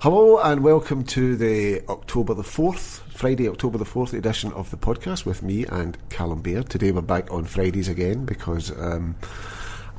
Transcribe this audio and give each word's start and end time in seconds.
Hello 0.00 0.38
and 0.38 0.62
welcome 0.64 1.04
to 1.04 1.36
the 1.36 1.82
October 1.88 2.32
the 2.32 2.42
4th, 2.42 3.00
Friday, 3.12 3.46
October 3.48 3.76
the 3.76 3.84
4th 3.84 4.14
edition 4.14 4.50
of 4.52 4.70
the 4.70 4.78
podcast 4.78 5.26
with 5.26 5.42
me 5.42 5.66
and 5.66 5.98
Callum 6.08 6.40
Baird. 6.40 6.70
Today 6.70 6.90
we're 6.90 7.02
back 7.02 7.30
on 7.30 7.44
Fridays 7.44 7.86
again 7.88 8.24
because 8.24 8.70
um, 8.78 9.14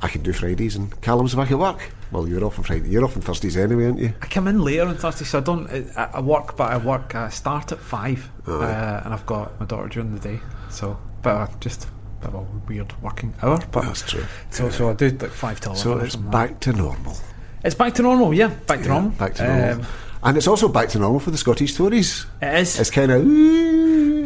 I 0.02 0.08
can 0.08 0.22
do 0.22 0.32
Fridays 0.32 0.74
and 0.74 1.00
Callum's 1.02 1.36
back 1.36 1.52
at 1.52 1.58
work. 1.58 1.92
Well, 2.10 2.26
you're 2.26 2.44
off 2.44 2.58
on 2.58 2.64
Friday. 2.64 2.88
You're 2.88 3.04
off 3.04 3.14
on 3.16 3.22
Thursdays 3.22 3.56
anyway, 3.56 3.84
aren't 3.84 4.00
you? 4.00 4.12
I 4.20 4.26
come 4.26 4.48
in 4.48 4.60
later 4.60 4.86
on 4.86 4.96
Thursday, 4.96 5.24
so 5.24 5.38
I 5.38 5.42
don't. 5.42 5.70
I, 5.96 6.10
I 6.14 6.20
work, 6.20 6.56
but 6.56 6.72
I 6.72 6.78
work. 6.78 7.14
I 7.14 7.28
start 7.28 7.70
at 7.70 7.78
five, 7.78 8.28
Oh, 8.48 8.60
uh, 8.60 9.02
and 9.04 9.14
I've 9.14 9.24
got 9.26 9.58
my 9.60 9.66
daughter 9.66 9.88
during 9.88 10.12
the 10.12 10.20
day. 10.20 10.40
So, 10.68 10.98
but 11.22 11.30
uh, 11.30 11.46
just 11.60 11.84
a 11.84 12.26
bit 12.26 12.28
of 12.30 12.34
a 12.34 12.46
weird 12.66 13.00
working 13.02 13.34
hour. 13.40 13.60
But 13.70 13.82
That's 13.84 14.02
true. 14.02 14.24
so, 14.50 14.68
so 14.68 14.90
I 14.90 14.94
do 14.94 15.10
like 15.10 15.30
five 15.30 15.60
till. 15.60 15.76
So 15.76 15.98
it's 15.98 16.16
back 16.16 16.58
to 16.60 16.72
normal. 16.72 17.16
It's 17.64 17.74
back 17.74 17.94
to 17.94 18.02
normal. 18.02 18.34
Yeah, 18.34 18.48
back 18.66 18.80
to 18.80 18.84
Yeah, 18.84 18.92
normal. 18.92 19.10
Back 19.10 19.34
to 19.34 19.46
normal. 19.46 19.70
Um, 19.80 19.86
and 20.24 20.36
it's 20.36 20.46
also 20.46 20.68
back 20.68 20.88
to 20.90 20.98
normal 20.98 21.20
for 21.20 21.30
the 21.30 21.36
Scottish 21.38 21.74
Tories. 21.76 22.26
it 22.40 22.54
is. 22.54 22.78
It's 22.78 22.90
kind 22.90 23.10
of 23.10 23.22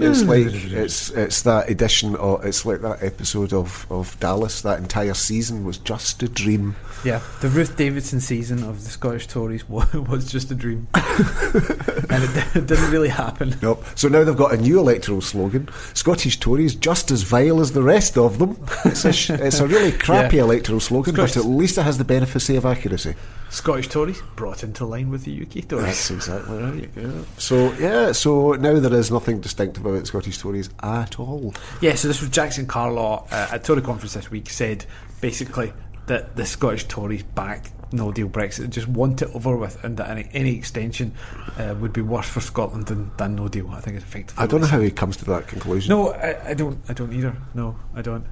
it's 0.02 0.23
like 0.24 0.47
it's 0.48 1.10
it's 1.10 1.43
that 1.43 1.70
edition 1.70 2.16
or 2.16 2.45
it's 2.45 2.66
like 2.66 2.83
that 2.83 3.02
episode 3.02 3.52
of, 3.52 3.87
of 3.91 4.19
Dallas. 4.20 4.60
That 4.62 4.79
entire 4.79 5.15
season 5.15 5.65
was 5.65 5.79
just 5.79 6.23
a 6.23 6.29
dream. 6.29 6.77
Yeah, 7.05 7.20
the 7.41 7.48
Ruth 7.48 7.77
Davidson 7.77 8.20
season 8.20 8.62
of 8.64 8.82
the 8.84 8.91
Scottish 8.91 9.27
Tories 9.27 9.68
was, 9.68 10.30
just 10.30 10.50
a 10.50 10.54
dream, 10.54 10.88
and 10.95 12.24
it, 12.24 12.56
it 12.56 12.66
didn't 12.66 12.91
really 12.91 13.09
happen. 13.09 13.54
Nope. 13.62 13.84
So 13.95 14.09
now 14.09 14.24
they've 14.24 14.37
got 14.37 14.52
a 14.54 14.56
new 14.56 14.78
electoral 14.78 15.20
slogan: 15.20 15.68
Scottish 15.95 16.38
Tories 16.40 16.74
just 16.74 17.10
as 17.10 17.23
vile 17.23 17.60
as 17.60 17.73
the 17.73 17.82
rest 17.82 18.16
of 18.18 18.38
them. 18.38 18.59
It's 18.84 19.04
a 19.04 19.12
sh- 19.12 19.30
it's 19.30 19.60
a 19.60 19.66
really 19.68 19.92
crappy 19.92 20.37
Yeah. 20.37 20.42
electoral 20.45 20.80
slogan, 20.80 21.14
Scottish- 21.14 21.34
but 21.34 21.45
at 21.45 21.48
least 21.51 21.78
it 21.78 21.82
has 21.82 21.98
the 21.98 22.04
benefit 22.04 22.48
of 22.51 22.66
accuracy. 22.66 23.15
Scottish 23.48 23.88
Tories 23.88 24.20
brought 24.34 24.65
into 24.65 24.84
line 24.84 25.09
with 25.09 25.24
the 25.24 25.42
UK 25.42 25.68
Tories. 25.68 25.87
That's 25.87 26.10
exactly 26.10 26.59
right. 26.59 26.90
Yeah. 26.96 27.10
So 27.38 27.73
yeah, 27.74 28.12
so 28.12 28.52
now 28.54 28.78
there 28.80 28.92
is 28.98 29.10
nothing 29.10 29.40
distinctive 29.40 29.87
about 29.87 30.06
Scottish 30.06 30.38
Tories 30.38 30.68
at 30.82 31.18
all. 31.21 31.54
Yeah, 31.80 31.95
so 31.95 32.09
this 32.09 32.21
was 32.21 32.30
Jackson 32.30 32.66
Carlaw 32.66 33.26
uh, 33.30 33.49
at 33.54 33.65
Tory 33.65 33.82
conference 33.82 34.15
this 34.15 34.30
week 34.30 34.51
said 34.51 34.84
basically 35.21 35.73
that 36.07 36.37
the 36.37 36.46
Scottish 36.46 36.85
Tories 36.85 37.23
back 37.23 37.71
no 37.93 38.12
deal 38.12 38.29
Brexit, 38.29 38.65
and 38.65 38.73
just 38.73 38.88
want 38.88 39.23
it 39.23 39.30
over 39.35 39.57
with, 39.57 39.82
and 39.85 39.96
that 39.96 40.10
any, 40.10 40.29
any 40.32 40.57
extension 40.57 41.12
uh, 41.59 41.74
would 41.80 41.93
be 41.93 42.01
worse 42.01 42.29
for 42.29 42.40
Scotland 42.40 42.87
than, 42.87 43.10
than 43.16 43.37
no 43.37 43.49
deal. 43.49 43.71
I 43.71 43.80
think 43.80 43.96
it's 43.96 44.04
effectively. 44.04 44.43
I 44.43 44.46
don't 44.46 44.60
know 44.60 44.66
how 44.66 44.80
he 44.80 44.90
comes 44.90 45.16
to 45.18 45.24
that 45.27 45.46
conclusion. 45.46 45.90
No, 45.90 46.12
I, 46.12 46.51
I 46.51 46.54
don't. 46.54 46.79
I 46.88 46.93
don't 46.93 47.12
either. 47.12 47.37
No, 47.54 47.77
I 47.95 48.02
don't. 48.02 48.27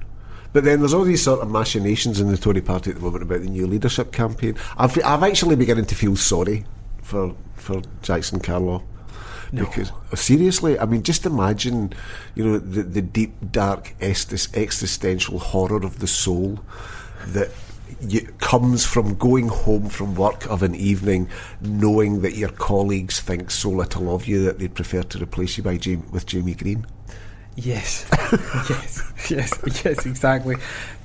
But 0.53 0.63
then 0.63 0.79
there's 0.79 0.93
all 0.93 1.03
these 1.03 1.23
sort 1.23 1.41
of 1.41 1.49
machinations 1.49 2.19
in 2.19 2.29
the 2.29 2.37
Tory 2.37 2.61
party 2.61 2.91
at 2.91 2.95
the 2.97 3.01
moment 3.01 3.23
about 3.23 3.41
the 3.41 3.49
new 3.49 3.67
leadership 3.67 4.13
campaign. 4.13 4.55
I've, 4.77 4.97
I've 5.03 5.23
actually 5.23 5.57
beginning 5.57 5.85
to 5.85 5.95
feel 5.95 6.15
sorry 6.15 6.65
for 7.01 7.35
for 7.55 7.81
Jackson 8.01 8.39
Carlaw. 8.39 8.81
No. 9.51 9.65
Because 9.65 9.91
seriously, 10.15 10.77
I 10.79 10.85
mean, 10.85 11.03
just 11.03 11.25
imagine, 11.25 11.93
you 12.33 12.43
know, 12.43 12.59
the, 12.59 12.83
the 12.83 13.01
deep, 13.01 13.33
dark, 13.51 13.93
existential 14.01 15.39
horror 15.39 15.85
of 15.85 15.99
the 15.99 16.07
soul 16.07 16.59
that 17.27 17.51
comes 18.39 18.85
from 18.85 19.15
going 19.15 19.47
home 19.47 19.89
from 19.89 20.15
work 20.15 20.45
of 20.49 20.63
an 20.63 20.75
evening, 20.75 21.29
knowing 21.61 22.21
that 22.21 22.35
your 22.35 22.49
colleagues 22.49 23.19
think 23.19 23.51
so 23.51 23.69
little 23.69 24.13
of 24.13 24.27
you 24.27 24.43
that 24.45 24.59
they'd 24.59 24.73
prefer 24.75 25.03
to 25.03 25.21
replace 25.21 25.57
you 25.57 25.63
by 25.63 25.77
Jamie, 25.77 26.03
with 26.11 26.25
Jamie 26.25 26.53
Greene. 26.55 26.85
Yes, 27.55 28.05
yes, 28.69 29.13
yes, 29.29 29.83
yes. 29.85 30.05
Exactly. 30.05 30.55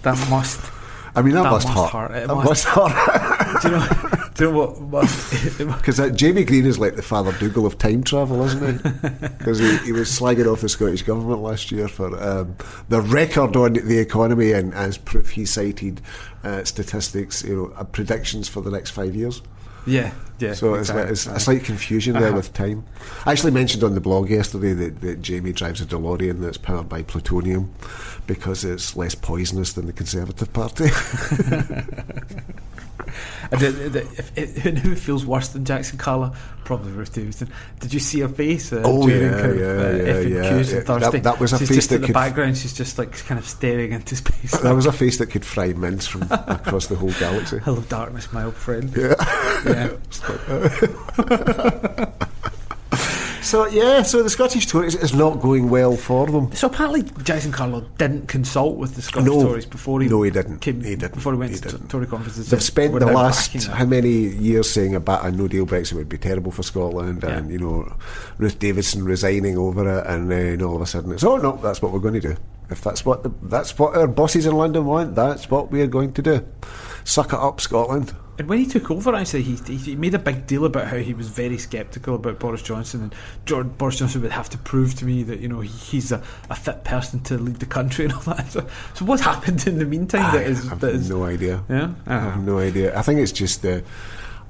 That 0.03 0.19
must. 0.29 0.61
I 1.15 1.23
mean, 1.23 1.35
that, 1.35 1.45
That 1.45 1.51
must, 1.51 1.69
must 1.69 1.93
hurt. 1.93 2.11
hurt. 2.11 2.17
It 2.23 2.29
That 2.29 2.35
must- 2.35 2.49
must 2.49 2.65
hurt. 2.67 3.63
Do 3.63 3.69
you 3.69 3.75
know? 3.77 4.11
do 4.35 4.45
you 4.45 4.53
know 4.53 4.67
what? 4.69 5.03
Because 5.79 6.01
Jamie 6.17 6.45
Greene 6.45 6.67
is 6.67 6.79
like 6.79 6.97
the 6.97 7.03
Father 7.03 7.33
Dougal 7.39 7.67
of 7.67 7.79
time 7.79 8.03
travel, 8.03 8.45
isn't 8.45 8.81
he? 8.81 9.29
Because 9.39 9.59
he, 9.59 9.77
he 9.79 9.93
was 9.93 10.09
slagging 10.09 10.51
off 10.51 10.61
the 10.61 10.69
Scottish 10.69 11.03
Government 11.03 11.43
last 11.43 11.71
year 11.73 11.89
for 11.89 12.21
um, 12.23 12.57
the 12.89 13.01
record 13.01 13.57
on 13.57 13.75
the 13.75 13.99
economy, 13.99 14.53
and 14.53 14.73
as 14.75 14.99
proof, 14.99 15.31
he 15.31 15.45
cited 15.45 16.01
uh, 16.45 16.65
statistics, 16.65 17.43
you 17.45 17.57
know, 17.57 17.73
uh, 17.77 17.85
predictions 17.85 18.49
for 18.49 18.61
the 18.61 18.71
next 18.71 18.91
five 18.91 19.15
years. 19.15 19.43
yeah, 19.87 20.13
yeah. 20.41 20.55
So 20.55 20.75
it's, 20.75 20.91
like, 20.91 21.09
it's 21.09 21.27
a 21.27 21.39
slight 21.39 21.65
confusion 21.65 22.15
there 22.15 22.29
Uh-huh. 22.29 22.37
with 22.37 22.53
time. 22.53 22.85
I 23.27 23.33
actually 23.33 23.53
mentioned 23.53 23.85
on 23.85 23.95
the 23.95 24.01
blog 24.01 24.29
yesterday 24.31 24.73
that, 24.75 25.01
that 25.03 25.23
Jamie 25.23 25.53
drives 25.53 25.81
a 25.81 25.87
DeLorean 25.87 26.41
that's 26.41 26.59
powered 26.59 26.89
by 26.89 27.03
plutonium 27.03 27.73
because 28.27 28.65
it's 28.65 28.97
less 28.97 29.15
poisonous 29.15 29.73
than 29.75 29.87
the 29.87 29.93
Conservative 29.93 30.53
Party. 30.53 30.89
And 33.51 33.61
the, 33.61 33.71
the, 33.71 34.01
if, 34.03 34.39
it, 34.39 34.79
who 34.79 34.95
feels 34.95 35.27
worse 35.27 35.49
than 35.49 35.65
Jackson 35.65 35.99
Carlaw? 35.99 36.33
Probably 36.63 36.93
Ruth 36.93 37.13
Davidson. 37.13 37.51
Did 37.81 37.93
you 37.93 37.99
see 37.99 38.21
her 38.21 38.29
face? 38.29 38.73
Uh, 38.73 38.83
Oh, 38.85 39.09
yeah, 39.09 39.31
kind 39.31 39.51
of, 39.51 39.59
yeah, 39.59 39.67
uh, 39.67 40.19
yeah, 40.21 40.61
yeah? 40.61 40.81
That- 41.11 41.21
that 41.25 41.41
was 41.41 41.53
a 41.53 41.59
she's 41.59 41.69
face 41.69 41.77
just 41.79 41.91
that 41.91 41.97
in 41.97 42.03
the 42.03 42.13
background. 42.13 42.57
She's 42.57 42.73
just 42.75 42.99
like 42.99 43.13
kind 43.27 43.41
of 43.41 43.47
staring 43.49 43.91
into 43.93 44.15
space. 44.15 44.53
that 44.61 44.73
was 44.75 44.87
a 44.87 44.93
face 44.93 45.19
that 45.19 45.27
could 45.27 45.45
fry 45.45 45.73
mince 45.73 46.07
from 46.07 46.23
across 46.31 46.87
the 46.87 46.95
whole 46.95 47.11
galaxy. 47.19 47.59
Hello, 47.65 47.81
darkness, 47.89 48.33
my 48.33 48.45
old 48.45 48.55
friend. 48.55 48.93
Yeah. 48.97 49.15
Yeah. 49.67 49.91
So 53.43 53.67
yeah, 53.67 54.03
so 54.03 54.23
the 54.23 54.31
Scottish 54.31 54.67
Tories 54.67 54.95
is 54.95 55.15
not 55.15 55.41
going 55.41 55.71
well 55.71 55.97
for 55.97 56.27
them. 56.27 56.53
So 56.53 56.67
apparently, 56.67 57.03
Jason 57.25 57.53
Carlaw 57.53 57.85
didn't 57.97 58.29
consult 58.29 58.77
with 58.77 58.95
the 58.97 59.03
Scottish 59.03 59.27
No. 59.27 59.43
Tories 59.43 59.67
before 59.67 60.01
he 60.01 60.09
No, 60.09 60.23
he 60.23 60.31
didn't. 60.31 60.59
Came, 60.59 60.83
He 60.83 60.95
didn't. 60.95 61.15
before 61.15 61.33
he 61.33 61.39
went 61.39 61.53
He 61.53 61.59
to. 61.59 61.79
Tory 61.89 62.07
conferences. 62.07 62.51
They've 62.51 62.63
spent 62.63 62.93
the 62.99 63.07
last 63.07 63.53
how 63.67 63.87
many 63.87 64.11
years 64.11 64.71
saying 64.71 64.95
about 64.95 65.25
a 65.25 65.33
no 65.33 65.49
deal 65.49 65.67
Brexit 65.67 65.95
would 65.95 66.09
be 66.09 66.19
terrible 66.19 66.53
for 66.53 66.63
Scotland, 66.63 67.25
and 67.25 67.51
you 67.51 67.59
know 67.59 67.93
Ruth 68.39 68.59
Davidson 68.59 69.05
resigning 69.05 69.57
over 69.57 69.99
it, 69.99 70.07
and 70.07 70.31
then 70.31 70.63
all 70.63 70.77
of 70.77 70.83
a 70.83 70.87
sudden 70.87 71.11
it's 71.13 71.25
oh 71.25 71.39
no, 71.39 71.57
that's 71.57 71.81
what 71.81 71.93
we're 71.93 71.99
going 71.99 72.15
to 72.15 72.21
do. 72.21 72.37
If 72.69 72.83
that's 72.83 73.05
what 73.05 73.23
the, 73.23 73.33
that's 73.43 73.77
what 73.79 73.97
our 73.97 74.07
bosses 74.07 74.47
in 74.47 74.55
London 74.55 74.85
want, 74.85 75.15
that's 75.15 75.51
what 75.51 75.73
we 75.73 75.81
are 75.81 75.87
going 75.89 76.13
to 76.13 76.23
do. 76.23 76.47
Suck 77.05 77.33
it 77.33 77.39
up, 77.39 77.61
Scotland. 77.61 78.15
And 78.41 78.49
when 78.49 78.59
he 78.59 78.65
took 78.65 78.91
over, 78.91 79.15
actually, 79.15 79.43
he, 79.43 79.57
he, 79.57 79.77
he 79.77 79.97
made 79.97 80.15
a 80.15 80.19
big 80.19 80.47
deal 80.47 80.65
about 80.65 80.87
how 80.87 80.97
he 80.97 81.13
was 81.13 81.29
very 81.29 81.59
sceptical 81.59 82.15
about 82.15 82.39
Boris 82.39 82.63
Johnson, 82.63 83.03
and 83.03 83.15
George, 83.45 83.67
Boris 83.77 83.99
Johnson 83.99 84.23
would 84.23 84.31
have 84.31 84.49
to 84.49 84.57
prove 84.57 84.95
to 84.95 85.05
me 85.05 85.23
that 85.25 85.41
you 85.41 85.49
know 85.49 85.61
he, 85.61 85.69
he's 85.69 86.11
a, 86.11 86.23
a 86.49 86.57
fit 86.57 86.83
person 86.83 87.21
to 87.25 87.37
lead 87.37 87.57
the 87.57 87.67
country 87.67 88.07
and 88.07 88.15
all 88.15 88.23
that. 88.23 88.51
So, 88.51 88.67
so 88.95 89.05
what 89.05 89.21
happened 89.21 89.67
in 89.67 89.79
the 89.79 89.85
meantime? 89.85 90.25
I 90.25 90.39
that 90.39 90.47
is, 90.47 90.67
have 90.71 90.81
that 90.81 90.95
is 90.95 91.11
no 91.11 91.25
idea. 91.25 91.63
yeah. 91.69 91.93
I 92.07 92.13
have 92.15 92.29
uh-huh. 92.29 92.41
no 92.41 92.59
idea. 92.61 92.99
I 92.99 93.03
think 93.03 93.21
it's 93.21 93.31
just 93.31 93.61
the. 93.61 93.85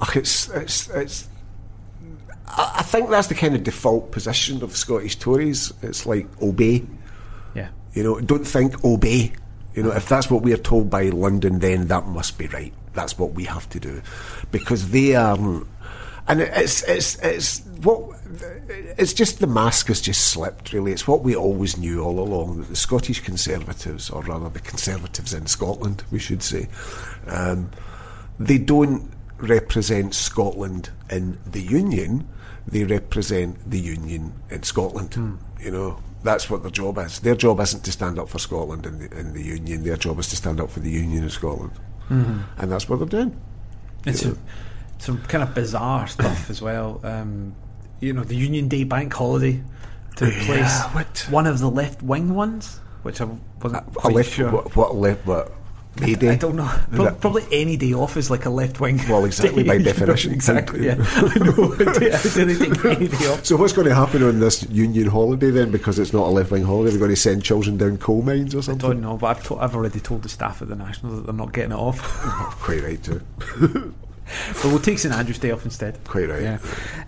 ugh, 0.01 0.17
it's 0.17 0.49
it's 0.51 0.89
it's. 0.91 1.29
I 2.47 2.75
I 2.77 2.83
think 2.83 3.11
that's 3.11 3.27
the 3.27 3.35
kind 3.35 3.57
of 3.57 3.65
default 3.65 4.13
position 4.13 4.63
of 4.63 4.77
Scottish 4.77 5.17
Tories. 5.17 5.73
It's 5.83 6.07
like 6.07 6.29
obey. 6.41 6.87
yeah. 7.57 7.71
You 7.95 8.05
know, 8.05 8.21
don't 8.21 8.47
think 8.47 8.85
obey. 8.85 9.33
You 9.75 9.83
know, 9.83 9.89
uh-huh. 9.89 9.97
if 9.97 10.09
that's 10.09 10.31
what 10.31 10.43
we 10.43 10.53
are 10.53 10.59
told 10.59 10.91
by 10.91 11.09
London, 11.09 11.59
then 11.59 11.89
that 11.89 12.07
must 12.07 12.39
be 12.39 12.47
right. 12.47 12.73
That's 12.95 13.19
what 13.19 13.33
we 13.33 13.45
have 13.45 13.69
to 13.71 13.81
do, 13.81 14.03
because 14.51 14.91
they 14.91 15.15
aren't. 15.15 15.67
And 16.29 16.41
it's 16.41 16.83
it's 16.85 17.17
it's 17.23 17.61
what 17.83 18.17
it's 18.99 19.13
just 19.13 19.41
the 19.41 19.47
mask 19.47 19.89
has 19.89 20.01
just 20.01 20.29
slipped. 20.29 20.73
Really, 20.73 20.93
it's 20.93 21.09
what 21.09 21.23
we 21.23 21.35
always 21.35 21.77
knew 21.77 22.03
all 22.03 22.21
along 22.21 22.59
that 22.59 22.69
the 22.69 22.77
Scottish 22.77 23.21
Conservatives, 23.21 24.11
or 24.11 24.23
rather 24.23 24.49
the 24.49 24.61
Conservatives 24.61 25.35
in 25.35 25.47
Scotland, 25.47 26.05
we 26.11 26.19
should 26.19 26.43
say, 26.43 26.69
um, 27.27 27.71
they 28.39 28.59
don't 28.59 29.11
represent 29.39 30.15
Scotland 30.15 30.91
in 31.11 31.39
the 31.47 31.63
Union. 31.63 32.29
They 32.67 32.85
represent 32.85 33.69
the 33.69 33.81
Union 33.81 34.33
in 34.51 34.63
Scotland. 34.63 35.17
You 35.61 35.71
know, 35.71 35.99
that's 36.23 36.49
what 36.49 36.63
their 36.63 36.71
job 36.71 36.99
is. 36.99 37.21
Their 37.21 37.35
job 37.35 37.59
isn't 37.61 37.85
to 37.85 37.93
stand 37.93 38.19
up 38.19 38.29
for 38.29 38.39
Scotland 38.39 38.87
in 38.87 38.99
the, 38.99 39.19
in 39.19 39.33
the 39.33 39.43
Union. 39.43 39.83
Their 39.83 39.97
job 39.97 40.19
is 40.19 40.29
to 40.29 40.37
stand 40.37 40.61
up 40.61 40.71
for 40.71 40.81
the 40.81 40.91
Union 40.91 41.25
in 41.25 41.31
Scotland, 41.31 41.73
and 42.11 42.71
that's 42.73 42.89
what 42.89 42.99
they're 42.99 43.09
doing. 43.09 43.41
It's 44.05 44.21
some, 44.23 44.39
some 44.99 45.23
kind 45.23 45.43
of 45.45 45.55
bizarre 45.55 46.07
stuff 46.09 46.51
as 46.51 46.61
well. 46.61 47.01
Um, 47.05 47.55
you 48.01 48.13
know, 48.13 48.25
the 48.25 48.35
Union 48.37 48.67
Day 48.69 48.85
bank 48.85 49.13
holiday 49.15 49.63
to 50.17 50.27
Yeah, 50.31 50.93
what? 50.95 51.27
one 51.31 51.47
of 51.47 51.59
the 51.61 51.71
left 51.71 52.03
wing 52.03 52.35
ones, 52.35 52.81
which 53.03 53.21
I 53.21 53.29
wasn't 53.63 53.87
A 53.89 53.91
quite 53.93 54.15
left, 54.15 54.31
sure. 54.33 54.51
what, 54.51 54.75
what 54.77 54.97
left? 54.97 55.27
What 55.27 55.53
I 56.03 56.37
don't 56.37 56.57
know. 56.57 56.71
Pro- 56.93 57.15
probably 57.15 57.45
any 57.53 57.77
day 57.77 57.93
off 57.93 58.17
is 58.17 58.31
like 58.31 58.47
a 58.47 58.51
left 58.51 58.81
wing. 58.81 59.01
Well, 59.09 59.25
exactly, 59.25 59.63
by 59.63 59.79
day, 59.79 59.79
you 59.79 59.85
know, 59.85 59.93
definition. 59.93 60.33
exactly. 60.33 60.87
Yeah, 60.87 60.97
I 60.99 61.39
know. 61.39 61.75
I 61.79 61.99
do- 61.99 62.13
I 62.13 62.17
think 62.17 62.85
any 62.85 63.09
day 63.09 63.27
off. 63.27 63.45
So 63.45 63.57
what's 63.57 63.73
going 63.73 63.89
to 63.89 63.95
happen 63.95 64.23
on 64.23 64.41
this 64.41 64.63
Union 64.71 65.09
holiday 65.09 65.51
then? 65.51 65.71
Because 65.71 65.99
it's 65.99 66.13
not 66.13 66.27
a 66.27 66.31
left 66.31 66.51
wing 66.51 66.65
holiday, 66.65 66.91
they're 66.91 66.99
going 66.99 67.11
to 67.11 67.17
send 67.17 67.43
children 67.45 67.77
down 67.77 67.99
coal 67.99 68.23
mines 68.23 68.55
or 68.55 68.63
something. 68.63 68.85
I 68.85 68.93
don't 68.95 69.01
know, 69.03 69.17
but 69.17 69.27
I've, 69.37 69.45
to- 69.45 69.59
I've 69.59 69.75
already 69.75 70.01
told 70.01 70.23
the 70.23 70.29
staff 70.29 70.63
at 70.63 70.69
the 70.69 70.77
National 70.77 71.17
that 71.17 71.27
they're 71.27 71.35
not 71.35 71.53
getting 71.53 71.73
it 71.73 71.79
off. 71.79 72.01
Quite 72.61 72.83
right 72.83 73.03
too. 73.03 73.21
but 73.59 74.65
we'll 74.65 74.79
take 74.81 74.99
St 74.99 75.15
Andrew's 75.15 75.39
Day 75.39 75.51
off 75.51 75.65
instead. 75.65 76.03
Quite 76.05 76.29
right. 76.29 76.43
Yeah. 76.43 76.59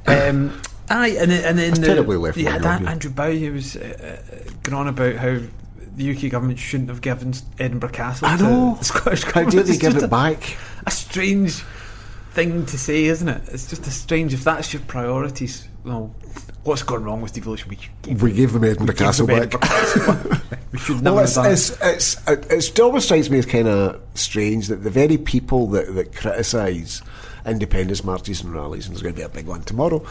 Um, 0.07 0.61
aye, 0.91 1.17
and 1.19 1.31
then, 1.31 1.45
and 1.45 1.59
then 1.59 1.75
the- 1.75 1.87
terribly 1.87 2.17
left 2.17 2.37
Yeah, 2.37 2.55
wing 2.55 2.63
that. 2.63 2.83
Andrew 2.83 3.11
Bowie 3.11 3.51
was 3.51 3.77
uh, 3.77 4.19
uh, 4.29 4.51
going 4.63 4.75
on 4.77 4.89
about 4.89 5.17
how 5.17 5.39
the 5.97 6.17
UK 6.17 6.31
government 6.31 6.59
shouldn't 6.59 6.89
have 6.89 7.01
given 7.01 7.35
Edinburgh 7.59 7.91
Castle. 7.91 8.29
I 8.29 8.37
to 8.37 8.43
know. 8.43 8.75
the 8.79 8.85
Scottish 8.85 9.23
How 9.25 9.33
government. 9.33 9.53
dare 9.53 9.63
they 9.65 9.77
give 9.79 9.97
it 9.97 10.03
a, 10.03 10.09
back? 10.09 10.57
A 10.87 10.91
strange 10.91 11.63
thing 12.33 12.65
to 12.67 12.79
say, 12.79 13.05
isn't 13.05 13.29
it? 13.29 13.43
It's 13.49 13.69
just 13.69 13.87
a 13.87 13.91
strange. 13.91 14.33
If 14.35 14.45
that's 14.45 14.73
your 14.73 14.83
priorities, 14.83 15.69
well, 15.85 16.15
what's 16.65 16.83
gone 16.83 17.05
wrong 17.05 17.21
with 17.21 17.33
devolution? 17.33 17.69
We 17.69 17.79
gave, 18.03 18.23
We 18.23 18.33
gave 18.33 18.53
them 18.53 18.65
Edinburgh 18.65 18.95
Castle 18.95 19.27
them 19.27 19.49
back. 19.49 19.55
Edinburgh 19.55 19.69
Castle 19.69 20.15
back. 20.41 20.63
we 20.73 20.79
should 20.79 21.03
never 21.03 21.17
Well, 21.17 21.27
have 21.27 21.53
it's, 21.53 21.71
it's, 21.83 22.17
it's, 22.27 22.69
it, 22.71 22.81
always 22.81 23.05
strikes 23.05 23.29
me 23.31 23.39
as 23.39 23.47
kind 23.47 23.69
of 23.69 24.01
strange 24.15 24.69
that 24.69 24.77
the 24.83 24.91
very 24.91 25.19
people 25.19 25.67
that, 25.69 25.95
that 25.95 26.15
criticise 26.15 27.03
independence 27.45 28.05
marches 28.05 28.43
and 28.43 28.55
rallies, 28.55 28.87
and 28.87 28.95
there's 28.95 29.03
going 29.03 29.15
to 29.15 29.19
be 29.19 29.25
a 29.25 29.29
big 29.29 29.47
one 29.47 29.63
tomorrow, 29.63 30.05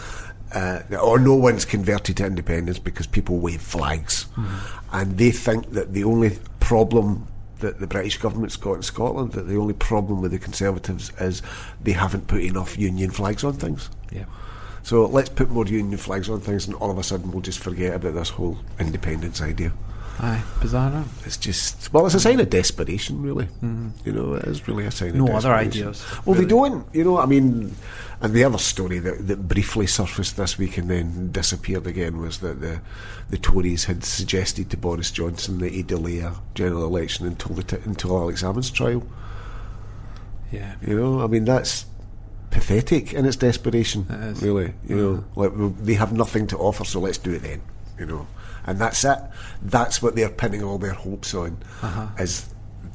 uh, 0.53 0.81
or 1.01 1.19
no 1.19 1.35
one's 1.35 1.65
converted 1.65 2.17
to 2.17 2.25
independence 2.25 2.79
because 2.79 3.07
people 3.07 3.37
wave 3.37 3.61
flags. 3.61 4.25
And 4.91 5.17
they 5.17 5.31
think 5.31 5.71
that 5.71 5.93
the 5.93 6.03
only 6.03 6.37
problem 6.59 7.27
that 7.59 7.79
the 7.79 7.87
British 7.87 8.17
government's 8.17 8.57
got 8.57 8.73
in 8.73 8.81
Scotland, 8.81 9.33
that 9.33 9.47
the 9.47 9.55
only 9.55 9.73
problem 9.73 10.21
with 10.21 10.31
the 10.31 10.39
Conservatives 10.39 11.11
is 11.19 11.41
they 11.81 11.91
haven't 11.93 12.27
put 12.27 12.41
enough 12.41 12.77
Union 12.77 13.11
flags 13.11 13.43
on 13.43 13.53
things. 13.53 13.89
Yeah. 14.11 14.25
So 14.83 15.05
let's 15.05 15.29
put 15.29 15.49
more 15.51 15.65
Union 15.65 15.97
flags 15.97 16.27
on 16.27 16.41
things, 16.41 16.67
and 16.67 16.75
all 16.75 16.89
of 16.89 16.97
a 16.97 17.03
sudden 17.03 17.31
we'll 17.31 17.41
just 17.41 17.59
forget 17.59 17.93
about 17.93 18.15
this 18.15 18.29
whole 18.29 18.57
independence 18.79 19.41
idea. 19.41 19.71
Aye, 20.19 20.43
bizarre. 20.61 20.91
huh? 20.91 21.03
It's 21.25 21.37
just 21.37 21.91
well, 21.93 22.05
it's 22.05 22.15
a 22.15 22.19
sign 22.19 22.39
of 22.39 22.49
desperation, 22.49 23.21
really. 23.21 23.45
Mm-hmm. 23.45 23.89
You 24.05 24.11
know, 24.11 24.33
it 24.33 24.45
is 24.45 24.67
really 24.67 24.85
a 24.85 24.91
sign 24.91 25.09
of 25.09 25.15
desperation. 25.15 25.25
No 25.25 25.37
of 25.37 25.45
other 25.45 25.53
ideas, 25.55 26.05
Well, 26.25 26.35
they 26.35 26.45
don't. 26.45 26.85
You 26.93 27.03
know, 27.03 27.17
I 27.17 27.25
mean, 27.25 27.75
and 28.21 28.33
the 28.33 28.43
other 28.43 28.59
story 28.59 28.99
that, 28.99 29.27
that 29.27 29.47
briefly 29.47 29.87
surfaced 29.87 30.37
this 30.37 30.57
week 30.59 30.77
and 30.77 30.89
then 30.89 31.31
disappeared 31.31 31.87
again 31.87 32.19
was 32.19 32.39
that 32.39 32.61
the 32.61 32.81
the 33.29 33.37
Tories 33.37 33.85
had 33.85 34.03
suggested 34.03 34.69
to 34.69 34.77
Boris 34.77 35.09
Johnson 35.09 35.57
that 35.59 35.71
he 35.71 35.81
delay 35.81 36.19
a 36.19 36.35
general 36.53 36.85
election 36.85 37.25
until 37.25 37.55
the 37.55 37.63
t- 37.63 37.77
until 37.83 38.15
Alex 38.17 38.43
Salmond's 38.43 38.69
trial. 38.69 39.03
Yeah. 40.51 40.75
You 40.85 40.99
know, 40.99 41.21
I 41.21 41.27
mean 41.27 41.45
that's 41.45 41.85
pathetic 42.51 43.13
in 43.13 43.25
its 43.25 43.37
desperation. 43.37 44.05
It 44.09 44.19
is. 44.31 44.43
Really, 44.43 44.73
you 44.87 44.95
know, 44.95 45.23
mm-hmm. 45.35 45.39
like 45.39 45.77
they 45.83 45.95
have 45.95 46.13
nothing 46.13 46.45
to 46.47 46.57
offer, 46.57 46.85
so 46.85 46.99
let's 46.99 47.17
do 47.17 47.33
it 47.33 47.41
then. 47.41 47.61
You 47.97 48.05
know, 48.05 48.27
and 48.65 48.79
that's 48.79 49.03
it. 49.03 49.19
That's 49.61 50.01
what 50.01 50.15
they're 50.15 50.29
pinning 50.29 50.63
all 50.63 50.77
their 50.77 50.93
hopes 50.93 51.33
on, 51.33 51.57
Uh-huh. 51.81 52.07
is 52.19 52.47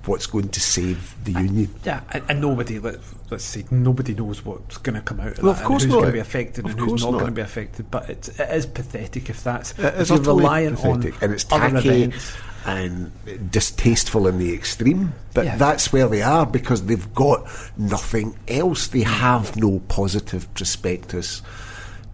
what's 0.04 0.26
going 0.26 0.48
to 0.50 0.60
save 0.60 1.14
the 1.24 1.32
union. 1.32 1.74
Yeah, 1.84 2.00
and, 2.12 2.22
and 2.28 2.40
nobody, 2.40 2.78
let, 2.78 3.00
let's 3.30 3.42
say, 3.44 3.64
nobody 3.72 4.14
knows 4.14 4.44
what's 4.44 4.76
going 4.78 4.94
to 4.94 5.00
come 5.02 5.18
out 5.18 5.36
of 5.38 5.42
Well, 5.42 5.52
that 5.52 5.62
of 5.62 5.66
course 5.66 5.82
and 5.82 5.90
who's 5.92 5.96
not. 5.96 6.00
going 6.02 6.10
to 6.10 6.12
be 6.12 6.20
affected 6.20 6.64
Of 6.64 6.70
and 6.70 6.80
who's 6.80 6.88
course 6.90 7.02
not, 7.02 7.10
not. 7.12 7.18
going 7.18 7.30
to 7.32 7.34
be 7.34 7.42
affected. 7.42 7.90
But 7.90 8.08
it's, 8.10 8.28
it 8.28 8.48
is 8.50 8.66
pathetic 8.66 9.28
if 9.30 9.42
that's 9.42 9.72
It 9.72 9.84
if 9.84 10.00
is 10.02 10.08
you're 10.10 10.18
utterly 10.20 10.38
relying 10.44 10.76
pathetic, 10.76 11.14
on 11.14 11.18
and 11.24 11.32
it's 11.32 11.46
other 11.50 11.70
tacky 11.72 11.88
events. 12.04 12.32
and 12.66 13.50
distasteful 13.50 14.28
in 14.28 14.38
the 14.38 14.54
extreme. 14.54 15.12
But 15.34 15.46
Yeah. 15.46 15.56
that's 15.56 15.92
where 15.92 16.06
they 16.06 16.22
are 16.22 16.46
because 16.46 16.86
they've 16.86 17.12
got 17.14 17.44
nothing 17.76 18.36
else. 18.46 18.86
They 18.86 19.02
have 19.02 19.56
no 19.56 19.80
positive 19.88 20.52
prospectus 20.54 21.42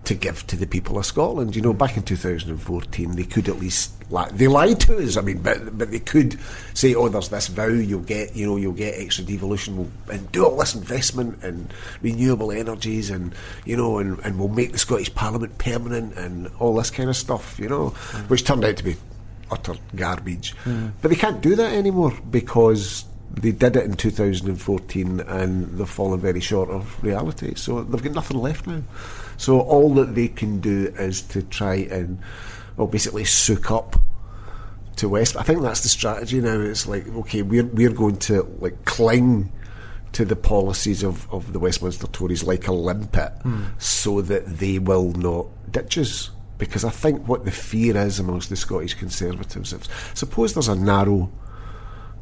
to 0.04 0.14
give 0.14 0.44
to 0.48 0.56
the 0.56 0.66
people 0.66 0.98
of 0.98 1.06
Scotland. 1.06 1.54
You 1.54 1.62
know, 1.62 1.72
back 1.72 1.96
in 1.96 2.02
2014, 2.02 3.16
they 3.16 3.24
could 3.24 3.48
at 3.48 3.58
least 3.58 3.92
they 4.32 4.48
lied 4.48 4.80
to 4.80 4.98
us. 4.98 5.16
I 5.16 5.22
mean, 5.22 5.40
but 5.40 5.76
but 5.78 5.90
they 5.90 6.00
could 6.00 6.38
say, 6.74 6.94
"Oh, 6.94 7.08
there's 7.08 7.28
this 7.28 7.48
vow 7.48 7.68
you'll 7.68 8.00
get. 8.00 8.36
You 8.36 8.46
know, 8.46 8.56
you'll 8.56 8.72
get 8.72 8.94
extra 8.98 9.24
devolution 9.24 9.76
we'll, 9.76 9.90
and 10.10 10.30
do 10.32 10.44
all 10.44 10.56
this 10.56 10.74
investment 10.74 11.42
in 11.42 11.70
renewable 12.02 12.52
energies, 12.52 13.10
and 13.10 13.34
you 13.64 13.76
know, 13.76 13.98
and, 13.98 14.18
and 14.20 14.38
we'll 14.38 14.48
make 14.48 14.72
the 14.72 14.78
Scottish 14.78 15.14
Parliament 15.14 15.56
permanent 15.58 16.16
and 16.16 16.50
all 16.58 16.74
this 16.74 16.90
kind 16.90 17.08
of 17.08 17.16
stuff. 17.16 17.58
You 17.58 17.68
know, 17.68 17.90
mm. 17.90 18.28
which 18.28 18.44
turned 18.44 18.64
out 18.64 18.76
to 18.76 18.84
be 18.84 18.96
utter 19.50 19.74
garbage. 19.94 20.56
Mm. 20.64 20.92
But 21.00 21.08
they 21.08 21.16
can't 21.16 21.40
do 21.40 21.54
that 21.56 21.72
anymore 21.72 22.12
because 22.30 23.04
they 23.34 23.52
did 23.52 23.76
it 23.76 23.84
in 23.84 23.94
2014 23.94 25.20
and 25.20 25.78
they've 25.78 25.88
fallen 25.88 26.20
very 26.20 26.40
short 26.40 26.68
of 26.70 27.02
reality. 27.02 27.54
So 27.54 27.82
they've 27.82 28.02
got 28.02 28.12
nothing 28.12 28.38
left 28.38 28.66
now. 28.66 28.82
So 29.36 29.60
all 29.60 29.94
that 29.94 30.14
they 30.14 30.28
can 30.28 30.60
do 30.60 30.92
is 30.98 31.22
to 31.22 31.42
try 31.42 31.74
and, 31.74 32.18
well, 32.76 32.86
basically 32.86 33.24
soak 33.24 33.70
up 33.70 34.00
to 34.96 35.08
West. 35.08 35.36
I 35.36 35.42
think 35.42 35.62
that's 35.62 35.80
the 35.80 35.88
strategy 35.88 36.40
now. 36.40 36.60
It's 36.60 36.86
like, 36.86 37.08
okay, 37.08 37.42
we're 37.42 37.64
we're 37.64 37.90
going 37.90 38.18
to 38.18 38.42
like 38.60 38.84
cling 38.84 39.50
to 40.12 40.24
the 40.24 40.36
policies 40.36 41.02
of, 41.02 41.32
of 41.32 41.52
the 41.54 41.58
Westminster 41.58 42.06
Tories 42.06 42.44
like 42.44 42.68
a 42.68 42.72
limpet 42.72 43.32
so 43.78 44.20
that 44.20 44.58
they 44.58 44.78
will 44.78 45.12
not 45.12 45.46
ditch 45.72 45.96
us. 45.98 46.30
Because 46.58 46.84
I 46.84 46.90
think 46.90 47.26
what 47.26 47.44
the 47.44 47.50
fear 47.50 47.96
is 47.96 48.20
amongst 48.20 48.48
the 48.48 48.56
Scottish 48.56 48.94
Conservatives, 48.94 49.72
is 49.72 49.88
suppose 50.14 50.54
there's 50.54 50.68
a 50.68 50.76
narrow, 50.76 51.32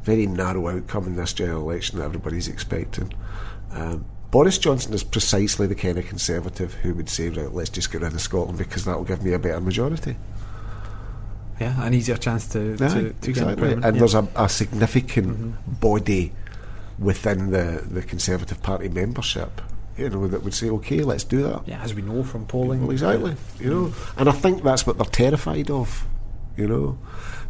very 0.03 0.25
narrow 0.25 0.69
outcome 0.69 1.05
in 1.05 1.15
this 1.15 1.33
general 1.33 1.69
election 1.69 1.99
that 1.99 2.05
everybody's 2.05 2.47
expecting. 2.47 3.13
Um, 3.71 4.05
Boris 4.31 4.57
Johnson 4.57 4.93
is 4.93 5.03
precisely 5.03 5.67
the 5.67 5.75
kind 5.75 5.97
of 5.97 6.07
Conservative 6.07 6.73
who 6.75 6.93
would 6.95 7.09
say, 7.09 7.27
right, 7.29 7.51
let's 7.51 7.69
just 7.69 7.91
get 7.91 8.01
rid 8.01 8.13
of 8.13 8.21
Scotland 8.21 8.57
because 8.57 8.85
that 8.85 8.97
will 8.97 9.03
give 9.03 9.21
me 9.23 9.33
a 9.33 9.39
better 9.39 9.59
majority. 9.59 10.15
Yeah, 11.59 11.85
an 11.85 11.93
easier 11.93 12.15
chance 12.15 12.47
to, 12.49 12.77
to, 12.77 12.87
to 12.87 13.03
get 13.11 13.27
exactly. 13.27 13.73
And 13.73 13.83
yeah. 13.83 13.91
there's 13.91 14.15
a, 14.15 14.27
a 14.35 14.47
significant 14.47 15.37
mm-hmm. 15.37 15.73
body 15.73 16.31
within 16.97 17.51
the, 17.51 17.85
the 17.91 18.01
Conservative 18.01 18.63
Party 18.63 18.87
membership, 18.87 19.61
you 19.97 20.09
know, 20.09 20.27
that 20.27 20.43
would 20.43 20.53
say, 20.53 20.69
okay, 20.69 21.01
let's 21.01 21.25
do 21.25 21.43
that. 21.43 21.67
yeah, 21.67 21.81
as 21.81 21.93
we 21.93 22.01
know 22.01 22.23
from 22.23 22.45
polling. 22.45 22.81
Well, 22.81 22.91
exactly. 22.91 23.35
You 23.59 23.69
know, 23.69 23.85
mm-hmm. 23.87 24.19
and 24.19 24.29
I 24.29 24.31
think 24.31 24.63
that's 24.63 24.87
what 24.87 24.97
they're 24.97 25.05
terrified 25.05 25.69
of. 25.69 26.07
You 26.55 26.67
know, 26.67 26.97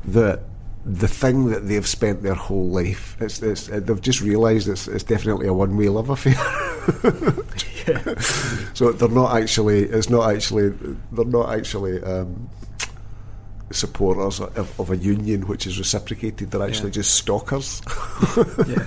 that 0.06 0.42
the 0.86 1.08
thing 1.08 1.50
that 1.50 1.68
they've 1.68 1.88
spent 1.88 2.24
their 2.24 2.34
whole 2.34 2.70
life, 2.70 3.16
it's, 3.20 3.42
it's, 3.42 3.68
they've 3.68 4.02
just 4.02 4.22
realised 4.22 4.68
it's, 4.68 4.88
it's 4.88 5.04
definitely 5.04 5.48
a 5.48 5.54
one-way 5.54 5.90
love 5.90 6.10
affair. 6.10 6.36
so 8.74 8.92
they're 8.92 9.10
not 9.10 9.36
actually. 9.38 9.84
It's 9.84 10.10
not 10.10 10.32
actually. 10.34 10.70
They're 11.12 11.26
not 11.26 11.54
actually. 11.54 12.02
Um, 12.04 12.50
supporters 13.74 14.42
of, 14.42 14.78
of 14.82 14.90
a 14.90 14.98
union 14.98 15.48
which 15.48 15.66
is 15.66 15.80
reciprocated 15.80 16.52
they're 16.52 16.62
actually 16.62 16.90
Yeah. 16.90 16.96
just 16.96 17.16
stalkers 17.16 17.82
yeah. 18.68 18.86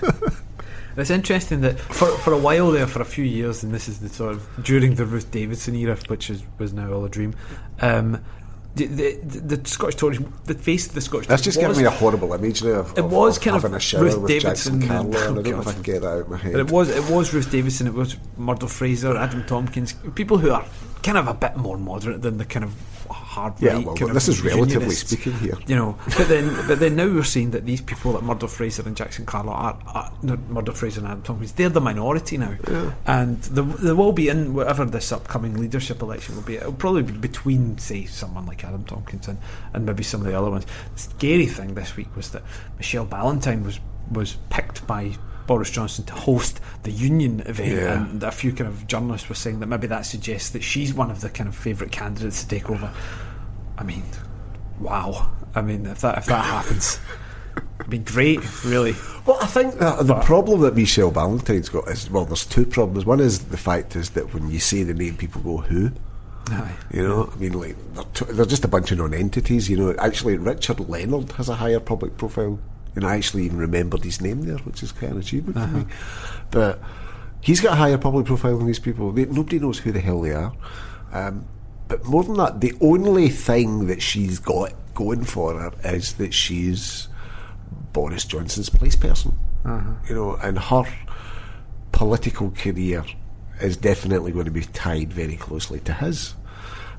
It's 0.99 1.09
interesting 1.09 1.63
that 1.63 1.81
for 1.81 2.07
for 2.19 2.35
a 2.35 2.39
while 2.39 2.71
there, 2.71 2.87
for 2.87 3.01
a 3.01 3.05
few 3.07 3.25
years, 3.25 3.65
and 3.65 3.73
this 3.75 3.89
is 3.89 3.99
the 4.01 4.09
sort 4.11 4.33
of 4.33 4.47
during 4.63 4.95
the 4.97 5.07
Ruth 5.07 5.31
Davidson 5.31 5.75
era, 5.75 5.97
which 6.09 6.29
is 6.31 6.43
was 6.59 6.73
now 6.75 6.93
all 6.93 7.05
a 7.05 7.09
dream. 7.09 7.35
Um, 7.81 8.23
the, 8.75 8.87
the, 8.87 9.57
the 9.57 9.69
Scottish 9.69 9.95
Tories, 9.97 10.21
the 10.47 10.55
face 10.55 10.89
of 10.89 10.95
the 10.95 11.01
Scottish 11.01 11.29
that's 11.29 11.43
Tories 11.43 11.55
just 11.55 11.69
was, 11.69 11.77
giving 11.77 11.83
me 11.83 11.87
a 11.87 11.97
horrible 11.97 12.33
imagery 12.33 12.75
of, 12.75 12.97
It 12.99 13.05
was 13.05 13.37
of 13.37 13.43
kind 13.43 13.57
of 13.57 13.63
having 13.63 13.77
a 13.77 13.81
shower 13.81 14.03
Ruth 14.03 14.19
with 14.19 14.29
Davidson 14.29 14.81
Jackson 14.81 15.05
and- 15.05 15.15
Carlaw 15.15 15.29
and 15.29 15.37
I 15.37 15.41
oh, 15.41 15.43
don't 15.43 15.53
know 15.53 15.61
if 15.61 15.69
I 15.69 15.73
can 15.73 15.83
get 15.91 16.03
that 16.03 16.09
out 16.09 16.21
of 16.23 16.29
my 16.29 16.37
head 16.37 16.53
But 16.53 16.61
it 16.61 16.71
was 16.71 16.89
it 16.91 17.11
was 17.11 17.33
Ruth 17.33 17.51
Davidson, 17.51 17.87
it 17.87 17.95
was 17.95 18.17
Murdo 18.37 18.67
Fraser, 18.67 19.17
Adam 19.17 19.45
Tomkins, 19.45 19.95
people 20.15 20.39
who 20.39 20.51
are 20.51 20.65
kind 21.03 21.19
of 21.19 21.29
a 21.29 21.35
bit 21.35 21.57
more 21.57 21.79
moderate 21.79 22.23
than 22.23 22.39
the 22.39 22.45
kind 22.45 22.65
of 22.65 22.75
hard 23.13 23.55
Yeah, 23.61 23.75
right. 23.75 23.87
well, 23.87 23.97
kind 23.97 24.15
this 24.15 24.29
is 24.29 24.43
relatively 24.43 24.95
speaking 24.95 25.35
here. 25.39 25.59
You 25.67 25.77
know, 25.77 25.99
but 26.17 26.29
then 26.29 26.67
but 26.67 26.81
then 26.81 26.97
now 26.97 27.07
we're 27.07 27.25
seeing 27.25 27.51
that 27.53 27.65
these 27.67 27.81
people 27.81 28.13
like 28.13 28.23
Murdo 28.23 28.47
Fraser 28.47 28.83
and 28.87 28.97
Jackson 28.97 29.27
Carlaw 29.27 29.53
are, 29.53 29.79
are 29.87 30.13
no, 30.23 30.37
Murdo 30.49 30.73
Fraser 30.73 31.01
and 31.01 31.09
Adam 31.09 31.23
Tomkins, 31.23 31.53
they're 31.53 31.69
the 31.69 31.81
minority 31.81 32.39
now, 32.39 32.57
and 33.07 33.43
the, 33.43 33.63
there 33.63 33.97
will 33.97 34.13
be 34.13 34.29
in 34.29 34.55
whatever 34.55 34.85
this 34.85 35.13
upcoming 35.13 35.57
leadership 35.57 36.03
election 36.03 36.35
will 36.37 36.43
be. 36.43 36.57
It'll 36.57 36.73
probably 36.73 37.03
be 37.03 37.13
between 37.13 37.79
say 37.79 38.05
someone 38.05 38.47
like 38.47 38.65
Adam 38.65 38.85
Tomkins 38.85 39.29
and, 39.29 39.39
and 39.73 39.87
maybe 39.87 40.03
some 40.03 40.21
of 40.21 40.27
the 40.27 40.39
other 40.39 40.51
ones. 40.51 40.67
The 40.95 41.01
scary 41.01 41.47
thing 41.47 41.75
this 41.75 41.97
week 41.97 42.15
was 42.17 42.31
that 42.31 42.43
Michelle 42.77 43.07
Ballantyne 43.07 43.65
was 43.65 43.81
was 44.11 44.37
picked 44.51 44.87
by. 44.87 45.13
Boris 45.47 45.71
Johnson 45.71 46.05
to 46.07 46.13
host 46.15 46.61
the 46.85 46.91
union 46.91 47.41
event, 47.47 47.73
Yeah. 47.73 48.03
and 48.05 48.23
a 48.23 48.31
few 48.33 48.53
kind 48.53 48.69
of 48.69 48.87
journalists 48.87 49.29
were 49.29 49.35
saying 49.35 49.61
that 49.61 49.67
maybe 49.67 49.87
that 49.89 50.03
suggests 50.07 50.51
that 50.51 50.63
she's 50.63 50.95
one 50.95 51.11
of 51.11 51.21
the 51.21 51.29
kind 51.31 51.49
of 51.49 51.55
favourite 51.55 51.93
candidates 51.93 52.43
to 52.43 52.49
take 52.49 52.71
over. 52.71 52.91
I 53.79 53.83
mean, 53.85 54.03
wow. 54.81 55.31
I 55.55 55.63
mean, 55.63 55.87
if 55.87 56.01
that 56.01 56.19
if 56.19 56.27
that 56.27 56.45
happens, 56.57 56.99
it'd 57.81 57.91
be 57.91 57.99
great, 57.99 58.41
really. 58.65 58.95
Well, 59.27 59.39
I 59.41 59.47
think 59.47 59.75
that 59.79 60.07
the 60.07 60.17
problem 60.21 60.61
that 60.63 60.75
Michelle 60.77 61.11
Ballantyne's 61.11 61.69
got 61.69 61.89
is 61.89 62.11
well, 62.11 62.25
there's 62.25 62.47
two 62.47 62.67
problems. 62.67 63.05
One 63.07 63.21
is 63.21 63.45
the 63.47 63.57
fact 63.57 63.97
is 63.97 64.11
that 64.11 64.33
when 64.35 64.51
you 64.51 64.59
say 64.59 64.83
the 64.83 64.95
name, 64.95 65.17
people 65.17 65.41
go 65.43 65.59
who. 65.59 65.91
Aye. 66.49 66.73
You 66.93 67.03
know, 67.03 67.31
I 67.33 67.37
mean, 67.37 67.53
like 67.59 67.75
they're, 67.95 68.05
t- 68.13 68.33
they're 68.33 68.45
just 68.45 68.65
a 68.65 68.69
bunch 68.69 68.91
of 68.93 68.99
non-entities. 68.99 69.71
You 69.71 69.77
know, 69.79 69.95
actually, 69.99 70.37
Richard 70.37 70.81
Leonard 70.91 71.33
has 71.33 71.49
a 71.49 71.55
higher 71.55 71.81
public 71.81 72.19
profile. 72.19 72.59
Know, 72.97 73.09
I 73.09 73.17
actually 73.17 73.45
even 73.45 73.59
remembered 73.59 74.05
his 74.05 74.21
name 74.21 74.43
there, 74.43 74.59
which 74.59 74.83
is 74.83 74.93
quite 74.93 75.11
an 75.11 75.19
achievement 75.19 75.59
for 75.59 75.67
me. 75.79 75.85
But 76.51 76.81
he's 77.41 77.61
got 77.61 77.73
a 77.73 77.77
higher 77.77 77.99
public 77.99 78.27
profile 78.27 78.57
than 78.57 78.67
these 78.67 78.79
people. 78.79 79.11
They, 79.13 79.25
nobody 79.27 79.59
knows 79.59 79.79
who 79.79 79.91
the 79.93 80.01
hell 80.01 80.21
they 80.21 80.33
are. 80.33 80.53
Um, 81.13 81.47
but 81.89 82.05
more 82.05 82.23
than 82.25 82.35
that, 82.35 82.61
the 82.61 82.73
only 82.81 83.29
thing 83.29 83.87
that 83.89 84.01
she's 84.01 84.39
got 84.39 84.73
going 84.95 85.25
for 85.25 85.59
her 85.59 85.73
is 85.85 86.15
that 86.15 86.33
she's 86.33 87.09
Boris 87.93 88.25
Johnson's 88.25 88.69
place 88.71 88.97
person. 88.97 89.35
You 90.09 90.15
know, 90.15 90.37
and 90.37 90.59
her 90.59 90.85
political 91.93 92.51
career 92.53 93.05
is 93.61 93.77
definitely 93.77 94.33
going 94.33 94.47
to 94.47 94.51
be 94.51 94.63
tied 94.63 95.13
very 95.13 95.37
closely 95.37 95.81
to 95.81 95.93
his. 95.93 96.35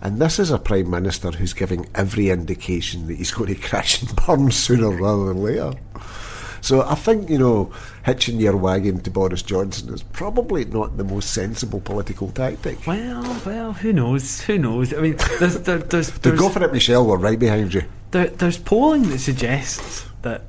And 0.02 0.20
this 0.20 0.40
is 0.40 0.52
a 0.52 0.60
Prime 0.60 0.90
Minister 0.90 1.32
who's 1.32 1.54
giving 1.54 1.88
every 1.96 2.30
indication 2.30 3.08
that 3.08 3.16
he's 3.16 3.32
going 3.32 3.54
to 3.56 3.62
crash 3.62 4.02
and 4.02 4.16
burn 4.16 4.52
sooner 4.52 4.90
rather 4.90 5.26
than 5.26 5.44
later. 5.44 5.74
So 6.62 6.82
I 6.82 6.96
think 6.96 7.30
you 7.30 7.38
know 7.38 7.72
hitching 8.06 8.40
your 8.40 8.58
wagon 8.58 9.00
to 9.02 9.12
Boris 9.12 9.44
Johnson 9.44 9.94
is 9.94 10.02
probably 10.02 10.66
not 10.66 10.98
the 10.98 11.04
most 11.04 11.32
sensible 11.32 11.80
political 11.80 12.32
tactic. 12.32 12.88
Well, 12.88 13.42
well, 13.46 13.74
who 13.74 13.94
knows? 13.94 14.42
Who 14.42 14.58
knows? 14.58 14.92
I 14.92 14.98
mean, 14.98 15.16
there's 15.40 15.60
there, 15.60 15.78
there's, 15.78 16.10
To 16.10 16.20
there's 16.22 16.40
go 16.40 16.50
for 16.50 16.64
it, 16.64 16.74
Michelle. 16.74 17.06
We're 17.06 17.18
right 17.18 17.38
behind 17.38 17.76
you. 17.76 17.84
there, 18.10 18.28
there's 18.28 18.58
polling 18.58 19.04
that 19.10 19.20
suggests 19.20 20.06
that 20.24 20.42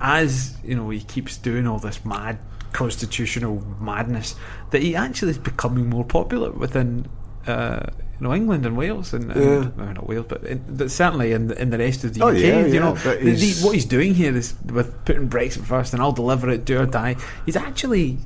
as 0.00 0.56
you 0.64 0.74
know 0.74 0.88
he 0.88 1.00
keeps 1.00 1.36
doing 1.36 1.66
all 1.66 1.78
this 1.78 2.06
mad 2.06 2.38
constitutional 2.72 3.62
madness, 3.80 4.34
that 4.70 4.82
he 4.82 4.96
actually 4.96 5.32
is 5.32 5.38
becoming 5.38 5.90
more 5.90 6.04
popular 6.04 6.50
within 6.50 7.06
uh, 7.46 7.86
you 8.20 8.26
know 8.28 8.34
England 8.34 8.66
and 8.66 8.76
Wales 8.76 9.12
and, 9.14 9.32
and 9.32 9.40
Yeah. 9.42 9.70
well, 9.76 9.94
not 9.94 10.06
Wales, 10.06 10.26
but, 10.28 10.44
in, 10.44 10.62
but 10.68 10.90
certainly 10.90 11.32
in 11.32 11.48
the, 11.48 11.60
in 11.60 11.70
the 11.70 11.78
rest 11.78 12.04
of 12.04 12.12
the 12.14 12.22
Oh, 12.22 12.28
UK. 12.28 12.36
yeah, 12.36 12.66
you 12.66 12.74
yeah, 12.74 12.80
know, 12.80 12.92
but 13.02 13.20
the- 13.20 13.32
the- 13.32 13.64
what 13.64 13.74
he's 13.74 13.86
doing 13.86 14.14
here 14.14 14.36
is 14.36 14.54
with 14.66 15.04
putting 15.06 15.28
Brexit 15.28 15.64
first 15.64 15.92
and 15.94 16.02
I'll 16.02 16.12
deliver 16.12 16.50
it, 16.50 16.64
do 16.64 16.78
or 16.80 16.86
die. 16.86 17.16
He's 17.46 17.56
actually. 17.56 18.18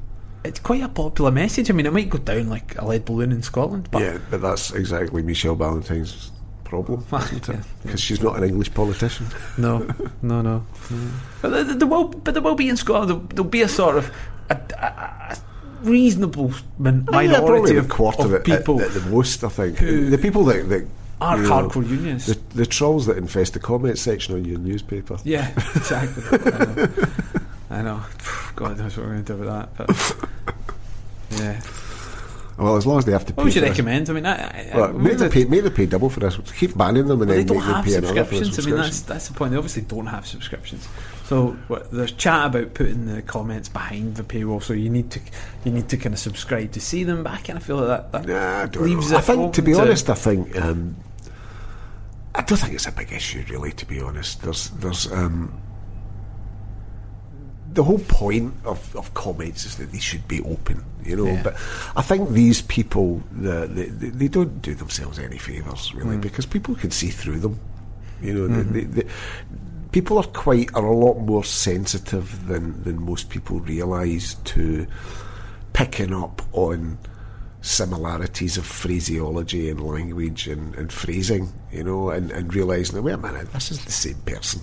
It's 0.44 0.60
quite 0.60 0.82
a 0.82 0.88
popular 0.90 1.30
message. 1.30 1.70
I 1.70 1.72
mean, 1.72 1.86
it 1.86 1.92
might 1.94 2.10
go 2.10 2.18
down 2.18 2.50
like 2.50 2.76
a 2.78 2.84
lead 2.84 3.06
balloon 3.06 3.32
in 3.32 3.42
Scotland, 3.42 3.88
but 3.90 4.02
yeah, 4.02 4.18
but 4.30 4.42
that's 4.42 4.72
exactly 4.72 5.22
Michelle 5.22 5.54
Ballantyne's 5.56 6.32
problem? 6.64 7.02
Because 7.82 8.00
she's 8.00 8.20
not 8.20 8.36
an 8.36 8.44
English 8.44 8.74
politician. 8.74 9.26
No, 9.58 9.88
no, 10.20 10.42
no. 10.42 10.66
But 11.40 11.48
there, 11.50 11.64
there 11.64 11.88
will, 11.88 12.08
but 12.08 12.34
there 12.34 12.42
will 12.42 12.56
be 12.56 12.68
in 12.68 12.76
Scotland. 12.76 13.08
There'll, 13.10 13.22
there'll 13.28 13.50
be 13.50 13.62
a 13.62 13.68
sort 13.68 13.96
of 13.96 14.10
a, 14.50 14.54
a, 14.54 14.86
a 15.32 15.36
reasonable 15.84 16.50
yeah, 16.50 16.90
minority 17.08 17.36
probably 17.46 17.76
of, 17.76 17.88
quarter 17.88 18.22
of 18.22 18.26
of 18.26 18.34
it 18.34 18.40
uh, 18.40 18.56
people 18.56 18.80
at, 18.80 18.88
at 18.88 18.94
the 18.94 19.10
most. 19.10 19.44
I 19.44 19.48
think 19.48 19.78
the 19.78 20.18
people 20.20 20.44
that, 20.46 20.68
that 20.68 20.86
are 21.20 21.36
you 21.36 21.42
know, 21.44 21.48
hardcore 21.68 21.88
unionists. 21.88 22.28
the, 22.28 22.56
the 22.56 22.66
trolls 22.66 23.06
that 23.06 23.16
infest 23.16 23.52
the 23.54 23.60
comment 23.60 23.98
section 23.98 24.34
on 24.34 24.44
your 24.44 24.58
newspaper. 24.58 25.16
yeah, 25.24 25.50
exactly. 25.74 26.22
I 26.32 26.44
know. 26.54 26.96
I 27.70 27.82
know. 27.82 28.02
God 28.56 28.78
knows 28.78 28.96
what 28.96 29.06
we're 29.06 29.12
going 29.12 29.24
to 29.24 29.32
do 29.32 29.38
with 29.38 29.48
that. 29.48 29.76
But 29.76 30.58
yeah, 31.40 31.60
Well, 32.58 32.76
as 32.76 32.86
long 32.86 32.98
as 32.98 33.04
they 33.04 33.12
have 33.12 33.24
to. 33.26 33.32
what 33.32 33.42
pay 33.42 33.44
would 33.44 33.54
you 33.54 33.60
for 33.60 33.66
this. 33.68 33.78
recommend? 33.78 34.10
I 34.10 34.12
mean, 34.12 34.26
I, 34.26 34.34
I, 34.34 34.76
Well, 34.76 34.92
make 34.92 35.18
them 35.18 35.30
pay, 35.30 35.44
make 35.44 35.64
them 35.64 35.72
pay 35.72 35.86
double 35.86 36.10
for 36.10 36.20
this. 36.20 36.36
Keep 36.58 36.76
banning 36.76 37.06
them 37.06 37.22
and 37.22 37.28
Well, 37.28 37.38
they 37.38 37.44
don't 37.44 37.60
have 37.62 37.84
pay 37.84 37.94
another 37.94 38.24
for 38.24 38.36
subscriptions. 38.36 38.66
I 38.66 38.70
mean, 38.70 38.80
that's 38.80 39.00
that's 39.02 39.28
the 39.28 39.34
point. 39.34 39.52
They 39.52 39.56
obviously 39.56 39.82
don't 39.82 40.06
have 40.06 40.26
subscriptions. 40.26 40.86
So 41.24 41.52
what, 41.68 41.90
there's 41.90 42.12
chat 42.12 42.46
about 42.48 42.74
putting 42.74 43.06
the 43.06 43.22
comments 43.22 43.68
behind 43.70 44.16
the 44.16 44.22
paywall. 44.22 44.62
So 44.62 44.74
you 44.74 44.90
need 44.90 45.10
to 45.12 45.20
you 45.64 45.72
need 45.72 45.88
to 45.88 45.96
kind 45.96 46.14
of 46.14 46.18
subscribe 46.18 46.72
to 46.72 46.80
see 46.80 47.02
them. 47.04 47.22
But 47.22 47.32
I 47.32 47.36
kind 47.38 47.56
of 47.56 47.64
feel 47.64 47.78
that 47.86 48.12
that 48.12 48.26
Nah, 48.26 48.62
I 48.62 48.84
leaves. 48.84 49.12
I 49.12 49.20
think, 49.20 49.54
to 49.54 49.62
be 49.62 49.72
open 49.72 49.88
honest, 49.88 50.10
I 50.10 50.14
think 50.14 50.54
um, 50.60 50.96
I 52.34 52.42
don't 52.42 52.58
think 52.58 52.74
it's 52.74 52.86
a 52.86 52.92
big 52.92 53.12
issue, 53.12 53.42
really. 53.48 53.72
To 53.72 53.86
be 53.86 54.00
honest, 54.00 54.42
there's 54.42 54.68
there's 54.70 55.10
um, 55.12 55.58
the 57.72 57.82
whole 57.84 58.00
point 58.00 58.54
of, 58.64 58.94
of 58.94 59.12
comments 59.14 59.64
is 59.64 59.76
that 59.78 59.90
they 59.92 59.98
should 59.98 60.28
be 60.28 60.40
open, 60.42 60.84
you 61.04 61.16
know. 61.16 61.26
Yeah. 61.26 61.42
But 61.42 61.54
I 61.96 62.02
think 62.02 62.30
these 62.30 62.62
people, 62.62 63.22
the, 63.32 63.66
they, 63.66 63.86
they, 63.86 64.08
they 64.10 64.28
don't 64.28 64.62
do 64.62 64.74
themselves 64.74 65.18
any 65.18 65.38
favours, 65.38 65.90
Mm. 65.90 66.04
really, 66.04 66.16
because 66.18 66.46
people 66.46 66.74
can 66.74 66.90
see 66.90 67.08
through 67.08 67.40
them. 67.40 67.58
You 68.22 68.34
know, 68.34 68.46
they, 68.46 68.80
they, 68.80 69.02
they, 69.02 69.08
people 69.94 70.18
are 70.18 70.24
quite 70.24 70.68
are 70.74 70.86
a 70.86 70.96
lot 70.96 71.20
more 71.20 71.44
sensitive 71.44 72.48
than 72.48 72.82
than 72.82 73.00
most 73.00 73.30
people 73.30 73.60
realise 73.60 74.34
to 74.42 74.88
picking 75.72 76.12
up 76.12 76.42
on 76.50 76.98
similarities 77.60 78.56
of 78.56 78.66
phraseology 78.66 79.70
and 79.70 79.80
language 79.80 80.48
and, 80.48 80.74
and 80.74 80.92
phrasing, 80.92 81.50
you 81.70 81.84
know, 81.84 82.10
and, 82.10 82.32
and 82.32 82.52
realising 82.52 82.96
that, 82.96 83.02
wait 83.02 83.12
a 83.12 83.16
minute, 83.16 83.50
this 83.52 83.70
is 83.70 83.84
the 83.84 83.92
same 83.92 84.20
person 84.26 84.60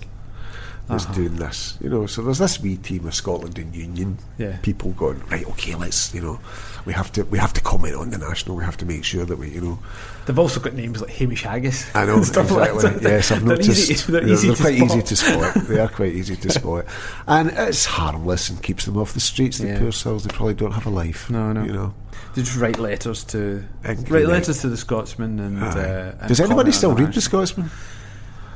that's 0.87 1.05
Uh-huh. 1.05 1.13
doing 1.13 1.35
this, 1.37 1.77
you 1.81 1.89
know. 1.89 2.05
So 2.05 2.21
there's 2.21 2.39
this 2.39 2.59
wee 2.59 2.77
team 2.77 3.07
of 3.07 3.15
Scotland 3.15 3.57
and 3.57 3.73
Union 3.75 4.17
Yeah. 4.37 4.57
people 4.61 4.91
going, 4.91 5.21
right, 5.31 5.45
okay, 5.51 5.75
let's, 5.75 6.13
you 6.13 6.21
know, 6.21 6.39
we 6.85 6.93
have 6.93 7.11
to 7.13 7.23
we 7.25 7.37
have 7.37 7.53
to 7.53 7.61
comment 7.61 7.95
on 7.95 8.09
the 8.09 8.17
national, 8.17 8.55
we 8.57 8.63
have 8.63 8.77
to 8.77 8.85
make 8.85 9.03
sure 9.03 9.23
that 9.25 9.37
we, 9.37 9.49
you 9.49 9.61
know, 9.61 9.79
They've 10.25 10.37
also 10.37 10.59
got 10.59 10.73
names 10.75 11.01
like 11.01 11.09
Hamish 11.11 11.43
Haggis. 11.43 11.85
I 11.95 12.05
know 12.05 12.21
stuff 12.33 12.51
like 12.51 12.73
that. 12.81 13.01
yes, 13.01 13.31
I've 13.31 13.43
They're 13.45 13.57
noticed. 13.57 13.89
Easy, 13.89 14.11
they're 14.11 14.21
they're 14.21 14.35
they're 14.37 14.55
quite 14.55 14.77
spot. 14.77 14.87
easy 14.97 15.01
to 15.01 15.15
spot. 15.15 15.53
They 15.67 15.79
are 15.79 15.87
quite 15.87 16.13
easy 16.13 16.35
to 16.35 16.49
spot, 16.59 16.85
and 17.27 17.49
it's 17.55 17.85
harmless 17.85 18.49
and 18.49 18.61
keeps 18.61 18.85
them 18.85 18.97
off 18.97 19.13
the 19.13 19.19
streets. 19.19 19.57
The 19.57 19.67
Yeah. 19.67 19.79
poor 19.79 19.91
souls, 19.91 20.23
they 20.23 20.29
probably 20.33 20.53
don't 20.53 20.73
have 20.73 20.85
a 20.85 20.89
life. 20.91 21.29
No, 21.29 21.51
no. 21.53 21.63
You 21.63 21.73
know, 21.73 21.93
They 22.35 22.43
just 22.43 22.57
write 22.57 22.77
letters 22.79 23.23
to 23.25 23.63
And- 23.83 24.09
write 24.11 24.27
letters 24.27 24.61
to 24.61 24.69
the 24.69 24.77
Scotsman 24.77 25.39
and. 25.39 25.61
Uh, 25.63 26.13
and 26.19 26.27
Does 26.27 26.39
anybody 26.39 26.71
still 26.71 26.93
read 26.93 27.13
the 27.13 27.21
Scotsman? 27.21 27.69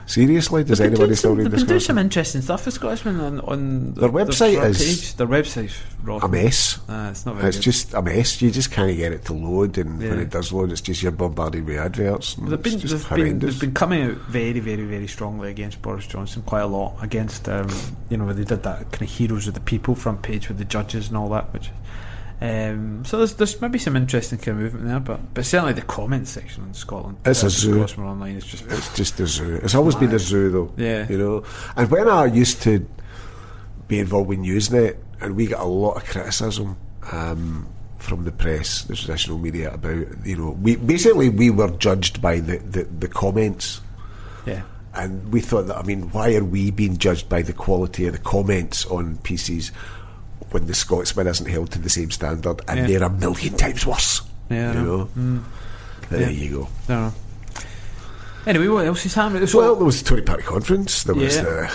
Seriously, 0.08 0.64
does 0.64 0.78
They've 0.78 0.88
anybody 0.92 1.16
still 1.16 1.32
some- 1.32 1.38
read 1.40 1.46
They've 1.46 1.52
the 1.52 1.58
been 1.58 1.68
doing 1.68 1.80
some 1.80 1.98
interesting 1.98 2.42
stuff 2.42 2.62
for 2.64 2.70
Scotsman 2.72 3.20
on, 3.20 3.40
on 3.42 3.94
Their 3.96 4.10
website 4.10 4.56
front 4.58 4.70
is 4.76 4.78
page. 4.78 5.16
Their 5.16 5.26
website's 5.28 5.76
rotten. 6.04 6.30
A 6.30 6.32
mess. 6.32 6.80
It's 6.88 7.26
not 7.26 7.36
very 7.36 7.48
It's 7.48 7.58
good. 7.58 7.64
just 7.64 7.94
a 7.96 8.02
mess. 8.04 8.40
You 8.42 8.52
just 8.52 8.70
can't 8.72 8.96
get 8.96 9.12
it 9.14 9.26
to 9.26 9.34
load, 9.34 9.78
and 9.80 9.98
when 10.00 10.20
it 10.20 10.30
does 10.30 10.54
load, 10.54 10.72
it's 10.72 10.82
just 10.82 11.02
you're 11.02 11.12
bombarded 11.12 11.66
with 11.66 11.78
adverts. 11.78 12.38
and 12.38 12.50
They've 12.50 12.62
been, 12.62 12.74
it's 12.74 12.84
just 12.84 12.94
they've, 12.94 13.10
been, 13.10 13.18
horrendous. 13.26 13.54
they've 13.56 13.62
been 13.62 13.74
coming 13.74 14.04
out 14.04 14.18
very, 14.30 14.60
very, 14.60 14.84
very 14.84 15.08
strongly 15.08 15.50
against 15.50 15.82
Boris 15.82 16.06
Johnson, 16.06 16.44
quite 16.44 16.62
a 16.62 16.68
lot. 16.68 16.94
Against, 17.02 17.50
um, 17.50 17.68
you 18.10 18.18
know, 18.18 18.26
where 18.26 18.34
they 18.36 18.44
did 18.44 18.62
that 18.62 18.92
kind 18.92 19.02
of 19.02 19.10
Heroes 19.10 19.48
of 19.48 19.56
the 19.56 19.60
People 19.60 19.96
front 19.96 20.22
page 20.22 20.50
with 20.50 20.60
the 20.60 20.66
judges 20.66 21.08
and 21.08 21.18
all 21.18 21.30
that. 21.30 21.52
Which, 21.52 21.72
um, 22.42 23.06
so 23.06 23.18
there's, 23.20 23.36
there's 23.36 23.62
maybe 23.62 23.80
some 23.80 23.96
interesting 23.96 24.38
kind 24.39 24.58
of 24.58 24.63
movement 24.63 24.88
there, 24.88 25.00
but 25.00 25.34
but 25.34 25.46
certainly 25.46 25.74
the 25.74 25.82
comment 25.82 26.27
section 26.27 26.63
in 26.65 26.74
Scotland, 26.74 27.18
It's 27.25 27.44
a 27.44 27.46
uh, 27.46 27.50
zoo. 27.50 27.84
Online 27.84 28.36
is 28.36 28.46
just 28.46 28.65
It's 28.68 28.96
just 28.96 29.20
a 29.20 29.27
zoo. 29.27 29.60
It's 29.63 29.75
always 29.75 29.96
been 29.96 30.13
a 30.13 30.20
zoo, 30.20 30.50
though. 30.50 30.74
Yeah. 30.75 31.08
You 31.08 31.18
know, 31.18 31.44
and 31.77 31.89
when 31.89 32.10
I 32.10 32.25
used 32.25 32.62
to 32.63 32.86
be 33.88 34.00
involved 34.00 34.27
with 34.27 34.39
Newsnet, 34.39 34.98
and 35.22 35.36
we 35.36 35.48
got 35.48 35.62
a 35.62 35.65
lot 35.65 35.94
of 35.98 36.06
criticism 36.06 36.75
um, 37.12 37.68
from 38.00 38.25
the 38.25 38.32
press, 38.34 38.84
the 38.84 38.96
traditional 38.96 39.38
media, 39.38 39.74
about 39.74 40.06
you 40.25 40.36
know, 40.36 40.51
we 40.62 40.75
basically 40.75 41.30
we 41.30 41.50
were 41.50 41.70
judged 41.77 42.22
by 42.22 42.39
the 42.42 42.58
the, 42.58 42.84
the 42.84 43.08
comments. 43.08 43.82
yeah. 44.46 44.63
And 44.98 45.34
we 45.34 45.42
thought 45.42 45.68
that, 45.68 45.75
I 45.75 45.84
mean, 45.84 46.10
why 46.12 46.36
are 46.36 46.44
we 46.46 46.72
being 46.72 46.96
judged 46.98 47.27
by 47.27 47.42
the 47.42 47.51
quality 47.51 48.08
of 48.08 48.13
the 48.13 48.20
comments 48.20 48.86
on 48.86 49.18
PCs 49.18 49.72
when 50.56 50.68
the 50.68 50.74
Scotsman 50.74 51.28
isn't 51.28 51.48
held 51.48 51.70
to 51.72 51.80
the 51.80 51.90
same 51.90 52.10
standard 52.12 52.62
and 52.70 52.80
Yeah. 52.80 52.88
they're 52.88 53.04
a 53.04 53.10
million 53.10 53.58
times 53.58 53.86
worse? 53.86 54.22
Yeah, 54.50 54.72
You 54.74 54.80
know. 54.80 54.98
know? 54.98 55.10
Mm. 55.18 55.44
There 56.10 56.22
Yeah. 56.22 56.30
you 56.30 56.50
go. 56.50 56.64
I 56.88 56.88
don't 56.88 57.02
know. 57.04 57.14
Anyway, 58.48 58.68
what 58.70 58.86
else 58.86 59.06
is 59.06 59.14
happening? 59.16 59.46
So, 59.48 59.58
Well, 59.60 59.76
there 59.76 59.86
was 59.86 60.02
the 60.02 60.08
Tory 60.08 60.22
Party 60.22 60.44
conference. 60.44 61.04
There 61.04 61.16
was 61.16 61.36
the, 61.38 61.70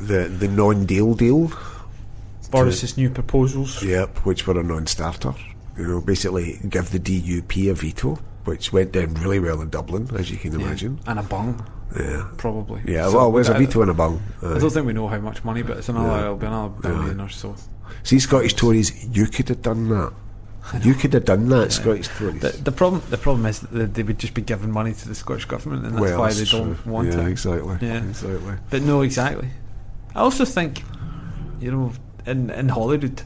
the 0.00 0.20
the 0.28 0.48
non-deal 0.48 1.14
deal. 1.14 1.52
Boris's 2.50 2.96
new 2.96 3.10
proposals. 3.10 3.82
Yep, 3.82 4.18
which 4.26 4.46
were 4.46 4.58
a 4.58 4.64
non-starter. 4.64 5.34
You 5.78 5.86
know, 5.86 6.00
basically 6.00 6.58
give 6.68 6.90
the 6.90 6.98
DUP 6.98 7.68
a 7.70 7.74
veto, 7.74 8.18
which 8.46 8.72
went 8.72 8.92
down 8.92 9.14
really 9.14 9.38
well 9.38 9.60
in 9.60 9.68
Dublin, 9.70 10.08
as 10.18 10.30
you 10.30 10.38
can 10.38 10.58
Yeah. 10.58 10.66
imagine. 10.66 10.98
And 11.06 11.18
a 11.18 11.22
bung, 11.22 11.62
Yeah, 11.96 12.28
probably. 12.38 12.82
yeah. 12.86 13.08
So, 13.08 13.16
well, 13.16 13.32
there's 13.32 13.48
a 13.48 13.54
veto 13.54 13.82
in 13.82 13.88
a 13.88 13.94
bung. 13.94 14.22
I 14.42 14.58
don't 14.58 14.70
think 14.70 14.86
we 14.86 14.92
know 14.92 15.08
how 15.08 15.18
much 15.18 15.44
money, 15.44 15.62
but 15.62 15.76
it's 15.78 15.88
another. 15.88 16.08
Yeah. 16.08 16.22
It'll 16.22 16.36
be 16.36 16.46
another 16.46 16.74
billion 16.80 17.20
or 17.20 17.28
so. 17.28 17.54
See, 18.02 18.18
Scottish 18.18 18.54
Tories, 18.54 19.06
you 19.16 19.26
could 19.26 19.48
have 19.48 19.62
done 19.62 19.88
that. 19.88 20.12
You 20.82 20.94
could 20.94 21.12
have 21.12 21.26
done 21.26 21.48
that, 21.50 21.72
Scottish 21.72 22.08
Tories. 22.08 22.40
The, 22.40 22.48
the 22.48 22.72
problem, 22.72 23.02
the 23.10 23.18
problem 23.18 23.46
is 23.46 23.60
that 23.60 23.94
they 23.94 24.02
would 24.02 24.18
just 24.18 24.34
be 24.34 24.42
giving 24.42 24.70
money 24.70 24.94
to 24.94 25.08
the 25.08 25.14
Scottish 25.14 25.44
government, 25.44 25.84
and 25.84 25.94
that's 25.94 26.00
well, 26.00 26.18
why 26.20 26.28
that's 26.28 26.50
they 26.50 26.58
don't 26.58 26.84
want 26.86 27.08
yeah, 27.12 27.20
it. 27.20 27.28
exactly. 27.28 27.76
Yeah. 27.86 28.02
exactly. 28.02 28.54
But 28.70 28.82
no, 28.82 29.02
exactly. 29.02 29.50
I 30.14 30.20
also 30.20 30.44
think, 30.44 30.82
you 31.60 31.70
know, 31.70 31.92
in 32.26 32.50
in 32.50 32.70
Holyrood, 32.70 33.22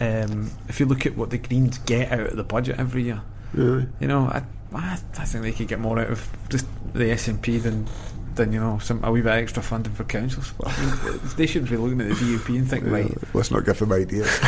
um, 0.00 0.50
if 0.68 0.80
you 0.80 0.86
look 0.86 1.06
at 1.06 1.16
what 1.16 1.30
the 1.30 1.38
Greens 1.38 1.78
get 1.78 2.12
out 2.12 2.26
of 2.26 2.36
the 2.36 2.44
budget 2.44 2.78
every 2.78 3.04
year, 3.04 3.22
Yeah. 3.56 3.82
you 4.00 4.06
know, 4.08 4.26
I 4.26 4.42
I, 4.74 4.98
I 5.18 5.24
think 5.24 5.44
they 5.44 5.52
could 5.52 5.68
get 5.68 5.80
more 5.80 5.98
out 5.98 6.10
of 6.10 6.28
just 6.48 6.66
the 6.92 7.04
SNP 7.04 7.62
than 7.62 7.86
than 8.34 8.52
you 8.52 8.60
know 8.60 8.78
some 8.78 9.02
a 9.04 9.10
wee 9.10 9.20
bit 9.20 9.32
extra 9.32 9.62
funding 9.62 9.94
for 9.94 10.04
councils. 10.04 10.52
But 10.58 10.76
I 10.76 10.84
mean, 10.84 11.20
they 11.36 11.46
shouldn't 11.46 11.70
be 11.70 11.76
looking 11.76 12.00
at 12.00 12.08
the 12.08 12.14
DUP 12.14 12.56
and 12.56 12.68
think, 12.68 12.84
right, 12.86 13.08
Yeah, 13.08 13.28
Let's 13.32 13.50
not 13.50 13.64
give 13.64 13.78
them 13.78 13.92
ideas. 13.92 14.26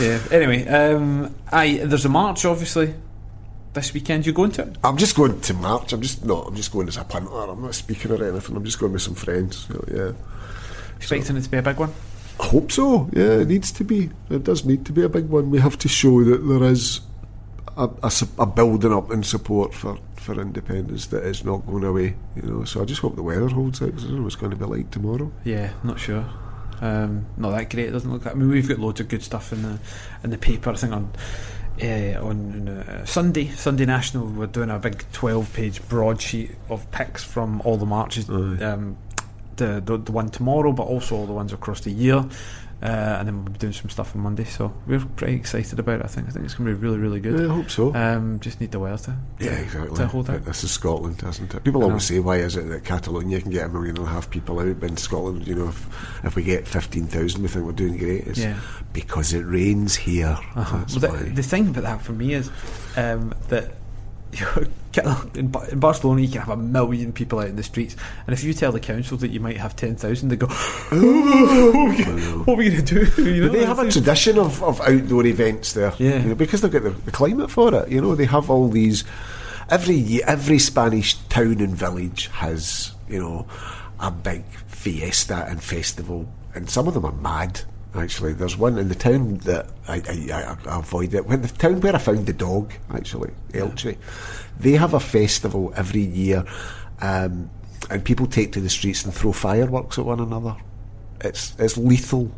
yeah. 0.00 0.20
Anyway, 0.30 0.66
um, 0.68 1.34
aye, 1.52 1.80
there's 1.84 2.04
a 2.04 2.08
march 2.08 2.44
obviously 2.44 2.94
this 3.72 3.92
weekend. 3.92 4.26
You 4.26 4.32
going 4.32 4.52
to 4.52 4.62
it? 4.62 4.76
I'm 4.84 4.96
just 4.96 5.16
going 5.16 5.40
to 5.40 5.54
March. 5.54 5.92
I'm 5.92 6.02
just 6.02 6.24
not. 6.24 6.48
I'm 6.48 6.56
just 6.56 6.72
going 6.72 6.88
as 6.88 6.96
a 6.96 7.04
punter. 7.04 7.30
I'm 7.30 7.62
not 7.62 7.74
speaking 7.74 8.12
or 8.12 8.24
anything. 8.24 8.56
I'm 8.56 8.64
just 8.64 8.78
going 8.78 8.92
with 8.92 9.02
some 9.02 9.14
friends. 9.14 9.68
So, 9.68 9.84
yeah. 9.92 10.12
Expecting 10.96 11.36
it 11.36 11.42
to 11.42 11.50
be 11.50 11.58
a 11.58 11.62
big 11.62 11.76
one. 11.76 11.92
I 12.38 12.46
hope 12.46 12.72
so. 12.72 13.10
Yeah, 13.12 13.40
it 13.40 13.48
needs 13.48 13.70
to 13.72 13.84
be. 13.84 14.10
It 14.30 14.44
does 14.44 14.64
need 14.64 14.86
to 14.86 14.92
be 14.92 15.02
a 15.02 15.08
big 15.08 15.28
one. 15.28 15.50
We 15.50 15.58
have 15.58 15.76
to 15.78 15.88
show 15.88 16.24
that 16.24 16.38
there 16.38 16.70
is 16.70 17.00
a, 17.84 17.90
a, 18.02 18.12
a 18.38 18.46
building 18.46 18.92
up 18.92 19.10
in 19.10 19.22
support 19.22 19.74
for, 19.74 19.98
for 20.16 20.40
independence 20.40 21.06
that 21.08 21.24
is 21.24 21.44
not 21.44 21.66
going 21.66 21.84
away. 21.84 22.14
You 22.36 22.42
know, 22.42 22.64
so 22.64 22.82
I 22.82 22.84
just 22.84 23.00
hope 23.00 23.16
the 23.16 23.22
weather 23.22 23.48
holds 23.48 23.80
out. 23.82 23.92
'cause 23.92 24.04
I 24.04 24.08
don't 24.08 24.16
know 24.16 24.22
what 24.22 24.26
it's 24.28 24.36
going 24.36 24.50
to 24.52 24.56
be 24.56 24.64
like 24.64 24.90
tomorrow. 24.90 25.30
Yeah, 25.44 25.70
not 25.82 25.98
sure. 25.98 26.24
Um, 26.80 27.26
not 27.36 27.50
that 27.50 27.68
great. 27.70 27.88
It 27.88 27.92
doesn't 27.92 28.10
look. 28.10 28.26
I 28.26 28.32
mean, 28.34 28.48
we've 28.48 28.68
got 28.68 28.78
loads 28.78 29.00
of 29.00 29.08
good 29.08 29.22
stuff 29.22 29.52
in 29.52 29.62
the 29.62 29.78
in 30.24 30.30
the 30.30 30.38
paper. 30.38 30.70
I 30.70 30.74
think 30.76 30.92
on 30.94 31.10
uh, 31.82 32.26
on 32.26 32.68
uh, 32.68 33.04
Sunday, 33.04 33.48
Sunday 33.48 33.84
National, 33.86 34.26
we're 34.26 34.46
doing 34.46 34.70
a 34.70 34.78
big 34.78 35.04
twelve-page 35.12 35.86
broadsheet 35.88 36.52
of 36.68 36.90
pics 36.90 37.22
from 37.24 37.60
all 37.62 37.76
the 37.76 37.86
marches 37.86 38.28
um, 38.30 38.96
the, 39.56 39.82
the 39.84 39.98
the 39.98 40.12
one 40.12 40.30
tomorrow, 40.30 40.72
but 40.72 40.84
also 40.84 41.16
all 41.16 41.26
the 41.26 41.32
ones 41.34 41.52
across 41.52 41.80
the 41.82 41.90
year. 41.92 42.24
Uh, 42.82 42.86
and 43.18 43.28
then 43.28 43.44
we'll 43.44 43.52
be 43.52 43.58
doing 43.58 43.74
some 43.74 43.90
stuff 43.90 44.14
on 44.16 44.22
Monday, 44.22 44.44
so 44.44 44.72
we're 44.86 45.04
pretty 45.04 45.34
excited 45.34 45.78
about 45.78 46.00
it. 46.00 46.04
I 46.04 46.08
think 46.08 46.28
I 46.28 46.30
think 46.30 46.46
it's 46.46 46.54
going 46.54 46.70
to 46.70 46.74
be 46.74 46.80
really, 46.82 46.96
really 46.96 47.20
good. 47.20 47.38
Yeah, 47.38 47.52
I 47.52 47.54
hope 47.56 47.68
so. 47.70 47.94
Um, 47.94 48.40
just 48.40 48.58
need 48.58 48.70
the 48.70 48.78
weather 48.78 48.96
to, 49.04 49.16
yeah, 49.38 49.50
exactly. 49.52 49.96
to 49.98 50.06
hold 50.06 50.30
out. 50.30 50.46
This 50.46 50.64
is 50.64 50.70
Scotland, 50.70 51.22
isn't 51.22 51.52
it? 51.54 51.62
People 51.62 51.84
always 51.84 52.04
say, 52.04 52.20
why 52.20 52.36
is 52.36 52.56
it 52.56 52.68
that 52.70 52.84
Catalonia 52.84 53.42
can 53.42 53.50
get 53.50 53.66
a 53.66 53.68
million 53.68 53.98
and 53.98 54.06
a 54.06 54.10
half 54.10 54.30
people 54.30 54.58
out, 54.60 54.80
but 54.80 54.88
in 54.88 54.96
Scotland, 54.96 55.46
you 55.46 55.54
know, 55.56 55.68
if, 55.68 56.24
if 56.24 56.36
we 56.36 56.42
get 56.42 56.66
15,000, 56.66 57.42
we 57.42 57.48
think 57.48 57.66
we're 57.66 57.72
doing 57.72 57.98
great. 57.98 58.26
It's 58.26 58.38
Yeah. 58.38 58.58
because 58.94 59.34
it 59.34 59.42
rains 59.42 59.94
here. 59.96 60.38
Uh-huh. 60.54 60.84
Well, 61.00 61.12
the, 61.12 61.30
the 61.34 61.42
thing 61.42 61.68
about 61.68 61.84
that 61.84 62.00
for 62.00 62.12
me 62.12 62.32
is 62.32 62.50
um, 62.96 63.34
that 63.48 63.74
you 64.32 64.40
know, 64.40 64.64
in, 64.98 65.54
in 65.70 65.78
Barcelona 65.80 66.20
you 66.22 66.28
can 66.28 66.40
have 66.40 66.48
a 66.50 66.56
million 66.56 67.12
people 67.12 67.38
out 67.38 67.46
in 67.48 67.56
the 67.56 67.62
streets, 67.62 67.96
and 68.26 68.32
if 68.34 68.42
you 68.44 68.52
tell 68.54 68.72
the 68.72 68.80
council 68.80 69.16
that 69.18 69.28
you 69.28 69.40
might 69.40 69.56
have 69.56 69.76
ten 69.76 69.94
thousand, 69.96 70.28
they 70.30 70.36
go, 70.36 70.46
"What 70.90 70.92
are 70.94 71.88
we 71.88 72.04
gonna- 72.04 72.38
what 72.44 72.54
are 72.54 72.56
we 72.56 72.70
going 72.70 72.84
to 72.84 73.04
do?" 73.14 73.22
You 73.30 73.42
know, 73.42 73.48
they 73.48 73.64
have 73.64 73.78
a 73.78 73.90
tradition 73.90 74.38
of, 74.38 74.62
of 74.62 74.80
outdoor 74.80 75.26
events 75.26 75.72
there, 75.74 75.92
Yeah. 75.98 76.22
you 76.22 76.28
know, 76.30 76.34
because 76.34 76.60
they've 76.60 76.70
got 76.72 76.82
the, 76.82 76.90
the 76.90 77.10
climate 77.12 77.50
for 77.50 77.74
it. 77.74 77.88
You 77.88 78.00
know, 78.00 78.14
they 78.14 78.26
have 78.26 78.50
all 78.50 78.68
these. 78.68 79.04
Every 79.68 80.22
every 80.24 80.58
Spanish 80.58 81.14
town 81.28 81.60
and 81.60 81.74
village 81.76 82.26
has 82.32 82.92
you 83.08 83.20
know 83.20 83.46
a 84.00 84.10
big 84.10 84.44
fiesta 84.66 85.46
and 85.48 85.62
festival, 85.62 86.28
and 86.54 86.68
some 86.68 86.88
of 86.88 86.94
them 86.94 87.04
are 87.04 87.12
mad. 87.12 87.60
Actually, 87.94 88.34
there's 88.34 88.56
one 88.56 88.78
in 88.78 88.88
the 88.88 88.94
town 88.94 89.38
that 89.38 89.68
I, 89.88 89.96
I, 89.96 90.56
I, 90.66 90.78
avoid 90.78 91.12
it. 91.12 91.26
When 91.26 91.42
the 91.42 91.48
town 91.48 91.80
where 91.80 91.94
I 91.94 91.98
found 91.98 92.26
the 92.26 92.32
dog, 92.32 92.72
actually, 92.94 93.32
Elche, 93.52 93.96
they 94.60 94.72
have 94.72 94.94
a 94.94 95.00
festival 95.00 95.72
every 95.74 96.02
year, 96.02 96.44
um, 97.00 97.50
and 97.90 98.04
people 98.04 98.26
take 98.26 98.52
to 98.52 98.60
the 98.60 98.70
streets 98.70 99.04
and 99.04 99.12
throw 99.12 99.32
fireworks 99.32 99.98
at 99.98 100.04
one 100.04 100.20
another. 100.20 100.56
It's 101.20 101.54
it's 101.58 101.76
lethal 101.76 102.30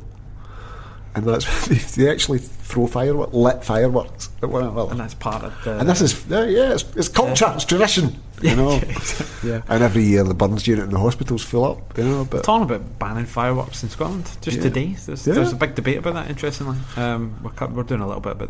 and 1.14 1.26
that's 1.26 1.66
they, 1.97 2.02
they 2.02 2.11
actually 2.11 2.38
throw 2.73 2.87
fireworks, 2.87 3.33
lit 3.35 3.62
fireworks 3.64 4.31
another. 4.43 4.91
and 4.91 4.99
that's 4.99 5.14
part 5.14 5.45
of 5.45 5.52
the. 5.64 5.79
And 5.79 5.88
this 5.88 6.00
is 6.00 6.25
yeah, 6.29 6.45
yeah 6.45 6.73
it's, 6.73 6.85
it's 6.97 7.09
culture, 7.09 7.52
it's 7.55 7.64
tradition, 7.64 8.17
you 8.41 8.57
know. 8.57 8.81
yeah. 9.45 9.61
And 9.69 9.83
every 9.83 10.02
year 10.05 10.25
the 10.25 10.35
burns 10.35 10.67
unit 10.67 10.85
in 10.85 10.91
the 10.91 10.99
hospitals 10.99 11.45
fill 11.45 11.64
up, 11.64 11.97
you 11.99 12.05
know. 12.05 12.25
But 12.25 12.45
Talking 12.45 12.64
about 12.75 12.99
banning 12.99 13.26
fireworks 13.26 13.83
in 13.83 13.91
Scotland 13.91 14.25
just 14.41 14.57
Yeah. 14.57 14.62
today. 14.62 14.97
There's, 15.07 15.26
Yeah. 15.26 15.35
there's 15.35 15.52
a 15.52 15.57
big 15.57 15.75
debate 15.75 15.99
about 15.99 16.14
that. 16.14 16.31
Interestingly, 16.31 16.79
um, 16.97 17.37
we're, 17.43 17.67
we're 17.69 17.83
doing 17.83 18.00
a 18.00 18.07
little 18.07 18.21
bit 18.23 18.38
the 18.38 18.47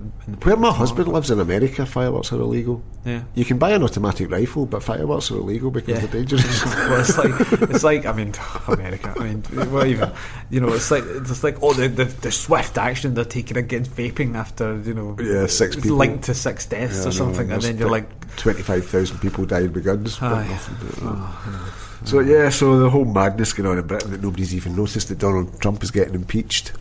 where 0.47 0.57
my 0.57 0.73
husband 0.73 1.09
lives 1.09 1.31
in 1.31 1.41
America, 1.41 1.85
fireworks 1.85 2.33
are 2.33 2.41
illegal. 2.41 2.83
Yeah. 3.05 3.23
You 3.35 3.45
can 3.45 3.59
buy 3.59 3.71
an 3.73 3.83
automatic 3.83 4.31
rifle, 4.31 4.65
but 4.67 4.83
fireworks 4.85 5.31
are 5.33 5.37
illegal 5.39 5.71
because 5.73 5.89
Yeah. 6.01 6.07
they're 6.07 6.21
dangerous. 6.23 6.65
well, 6.89 7.01
it's 7.01 7.19
like 7.19 7.35
it's 7.71 7.83
like 7.85 8.07
I 8.07 8.13
mean 8.13 8.33
America. 8.69 9.13
I 9.19 9.25
mean, 9.25 9.43
what 9.73 9.89
even 9.89 10.13
you 10.51 10.61
know, 10.61 10.73
it's 10.73 10.91
like 10.93 11.05
it's 11.05 11.43
like 11.43 11.59
oh 11.63 11.73
the, 11.75 11.89
the 11.89 12.05
the 12.05 12.31
swift 12.31 12.79
action 12.79 13.15
they're 13.15 13.25
taking 13.25 13.57
against 13.57 13.91
vaping 13.97 14.12
after 14.37 14.79
you 14.85 14.95
know 14.95 15.17
Yeah, 15.21 15.47
six 15.47 15.77
people. 15.77 15.97
linked 15.97 16.25
to 16.25 16.35
six 16.35 16.67
deaths 16.67 17.01
Yeah, 17.03 17.09
or 17.09 17.13
something, 17.13 17.51
and 17.51 17.61
then 17.63 17.79
you're 17.79 17.91
like, 17.91 18.37
twenty-five 18.37 18.87
thousand 18.87 19.19
people 19.19 19.45
died 19.45 19.75
with 19.75 19.85
guns. 19.85 20.19
Aye. 20.21 20.47
oh, 21.03 21.75
So 22.05 22.21
yeah, 22.21 22.49
so 22.51 22.79
the 22.79 22.91
whole 22.91 23.05
madness 23.05 23.53
going 23.53 23.69
on 23.69 23.79
in 23.79 23.87
Britain 23.87 24.11
that 24.11 24.23
nobody's 24.23 24.55
even 24.55 24.75
noticed 24.77 25.09
that 25.09 25.19
Donald 25.19 25.61
Trump 25.61 25.83
is 25.83 25.91
getting 25.91 26.15
impeached. 26.15 26.73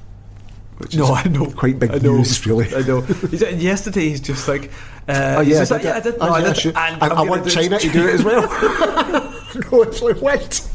Which 0.78 0.96
no, 0.96 1.04
is 1.04 1.10
I 1.12 1.30
know, 1.30 1.46
quite 1.46 1.78
big 1.78 1.92
I 1.92 2.00
know, 2.00 2.18
news, 2.18 2.44
really. 2.48 2.74
I 2.76 2.82
know. 2.82 3.00
And 3.04 3.62
yesterday 3.62 4.10
he's 4.10 4.20
just 4.20 4.48
like, 4.48 4.72
uh, 5.08 5.36
Oh 5.38 5.42
yeah, 5.42 5.60
just 5.60 5.70
like, 5.72 5.84
yeah, 5.84 6.02
I 6.04 6.10
Oh, 6.20 6.26
no, 6.28 6.34
I 6.34 6.42
did, 6.42 6.58
sure. 6.58 6.74
and 6.76 7.04
And 7.04 7.14
I'm 7.14 7.20
I 7.20 7.22
want 7.30 7.48
China 7.48 7.78
to 7.78 7.90
do 7.92 8.08
it 8.08 8.16
as 8.16 8.24
well. 8.24 8.42
no, 9.72 9.82
it's 9.84 10.02
like 10.02 10.18
what? 10.22 10.68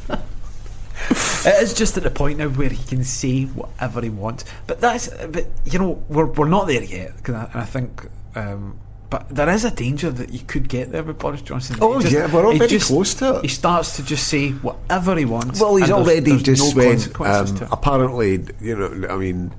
It 1.47 1.63
is 1.63 1.75
just 1.75 1.97
at 1.97 2.03
the 2.03 2.11
point 2.11 2.39
now 2.39 2.49
where 2.49 2.69
he 2.69 2.83
can 2.85 3.05
say 3.05 3.45
whatever 3.45 4.01
he 4.03 4.09
wants. 4.11 4.45
But 4.67 4.81
that's, 4.81 5.09
but 5.29 5.47
you 5.65 5.79
know, 5.79 6.03
we're 6.09 6.27
we're 6.27 6.49
not 6.49 6.67
there 6.67 6.83
yet. 6.83 7.23
'cause 7.23 7.35
I, 7.37 7.45
and 7.53 7.63
I 7.63 7.65
think, 7.65 8.05
um, 8.35 8.77
but 9.11 9.29
there 9.31 9.49
is 9.51 9.65
a 9.65 9.71
danger 9.71 10.11
that 10.11 10.31
you 10.31 10.41
could 10.41 10.69
get 10.69 10.91
there 10.91 11.05
with 11.05 11.19
Boris 11.21 11.43
Johnson. 11.43 11.77
Oh, 11.81 12.01
just- 12.01 12.13
yeah, 12.13 12.27
we're 12.33 12.45
all 12.45 12.57
very 12.57 12.69
just- 12.69 12.89
close 12.89 13.15
to 13.15 13.37
it. 13.37 13.43
He 13.43 13.49
starts 13.49 13.95
to 13.97 14.03
just 14.03 14.27
say 14.27 14.51
whatever 14.51 15.15
he 15.17 15.25
wants. 15.25 15.61
Well, 15.61 15.77
he's 15.77 15.87
there's- 15.87 16.01
already 16.05 16.21
there's 16.33 16.43
just 16.43 16.77
no 16.77 16.85
went. 16.85 17.21
Um, 17.21 17.69
apparently, 17.71 18.45
you 18.61 18.75
know, 18.77 19.07
I 19.09 19.17
mean, 19.17 19.53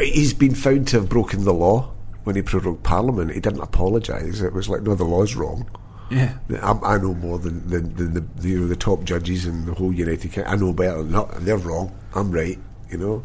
he's 0.00 0.34
been 0.34 0.54
found 0.54 0.88
to 0.88 1.00
have 1.00 1.08
broken 1.08 1.44
the 1.44 1.52
law 1.54 1.90
when 2.24 2.36
he 2.36 2.42
prorogued 2.42 2.82
Parliament. 2.82 3.32
He 3.32 3.40
didn't 3.40 3.60
apologise. 3.60 4.40
It 4.40 4.52
was 4.52 4.68
like, 4.68 4.82
no, 4.82 4.94
the 4.94 5.04
law's 5.04 5.36
wrong. 5.36 5.68
Yeah. 6.10 6.34
I'm, 6.62 6.82
I 6.84 6.96
know 6.98 7.14
more 7.14 7.38
than, 7.38 7.68
than, 7.68 7.94
than 7.94 8.14
the, 8.14 8.20
the 8.20 8.48
you 8.48 8.60
know 8.60 8.68
the 8.68 8.76
top 8.76 9.04
judges 9.04 9.46
in 9.46 9.66
the 9.66 9.74
whole 9.74 9.92
United 9.92 10.32
Kingdom. 10.32 10.52
I 10.52 10.56
know 10.56 10.72
better. 10.72 11.02
than 11.02 11.12
Not, 11.12 11.34
and 11.34 11.46
they're 11.46 11.58
wrong. 11.58 11.94
I'm 12.14 12.30
right. 12.30 12.58
You 12.90 12.98
know, 12.98 13.24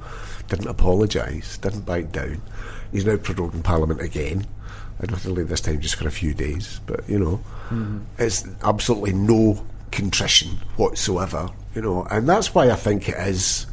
didn't 0.49 0.67
apologise. 0.67 1.57
Didn't 1.57 1.85
back 1.85 2.11
down. 2.11 2.41
He's 2.91 3.05
now 3.05 3.15
proroguing 3.15 3.63
Parliament 3.63 4.01
again. 4.01 4.45
Admittedly, 5.01 5.43
this 5.43 5.61
time 5.61 5.81
just 5.81 5.95
for 5.95 6.07
a 6.07 6.11
few 6.11 6.33
days. 6.33 6.81
But 6.85 7.07
you 7.09 7.19
know, 7.19 7.41
mm-hmm. 7.69 7.99
it's 8.17 8.45
absolutely 8.63 9.13
no 9.13 9.65
contrition 9.91 10.57
whatsoever. 10.75 11.49
You 11.75 11.81
know, 11.81 12.05
and 12.11 12.27
that's 12.27 12.53
why 12.53 12.69
I 12.69 12.75
think 12.75 13.07
it 13.07 13.17
is 13.17 13.65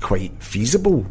quite 0.00 0.42
feasible 0.42 1.06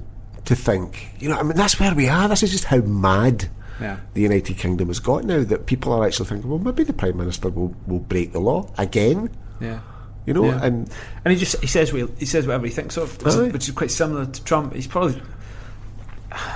to 0.45 0.56
think. 0.56 1.10
You 1.19 1.30
know, 1.30 1.38
I 1.38 1.43
mean, 1.43 1.58
that's 1.58 1.80
where 1.80 1.95
we 1.95 2.08
are. 2.08 2.27
This 2.27 2.43
is 2.43 2.51
just 2.51 2.65
how 2.65 2.77
mad 2.80 3.49
Yeah. 3.81 3.97
the 4.13 4.21
United 4.21 4.57
Kingdom 4.57 4.87
has 4.89 4.99
got 4.99 5.23
now 5.25 5.43
that 5.43 5.65
people 5.65 5.91
are 5.93 6.05
actually 6.05 6.27
thinking, 6.27 6.49
well, 6.49 6.59
maybe 6.59 6.83
the 6.83 6.93
Prime 6.93 7.17
Minister 7.17 7.49
will, 7.49 7.75
will 7.87 7.99
break 7.99 8.31
the 8.33 8.39
law 8.39 8.71
again. 8.77 9.29
Yeah. 9.59 9.79
You 10.25 10.33
know, 10.35 10.45
Yeah. 10.45 10.63
and 10.63 10.89
And 11.25 11.33
he 11.33 11.39
just 11.39 11.59
he 11.61 11.67
says 11.67 11.91
what- 11.91 12.11
he 12.19 12.25
says 12.25 12.45
whatever 12.45 12.65
he 12.67 12.71
thinks 12.71 12.95
of, 12.97 13.17
which, 13.23 13.33
is, 13.33 13.53
which 13.53 13.67
is 13.69 13.73
quite 13.75 13.91
similar 13.91 14.25
to 14.27 14.43
Trump. 14.43 14.73
He's 14.75 14.85
probably 14.87 15.19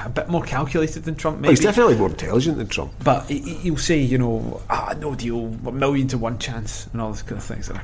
a 0.05 0.09
bit 0.09 0.29
more 0.29 0.41
calculated 0.43 1.03
than 1.03 1.15
Trump. 1.15 1.37
Maybe. 1.37 1.47
well, 1.47 1.51
he's 1.51 1.59
definitely 1.65 1.95
more 1.95 2.09
intelligent 2.09 2.57
than 2.57 2.67
Trump. 2.67 2.93
But 3.03 3.25
he- 3.27 3.39
he- 3.39 3.53
he'll 3.55 3.77
say, 3.77 3.99
you 3.99 4.17
know, 4.17 4.61
ah, 4.69 4.93
no 4.99 5.15
deal, 5.15 5.57
a 5.65 5.71
million 5.71 6.07
to 6.09 6.17
one 6.17 6.37
chance, 6.37 6.87
and 6.93 7.01
all 7.01 7.11
this 7.11 7.23
kind 7.23 7.37
of 7.37 7.43
things. 7.43 7.67
And 7.69 7.79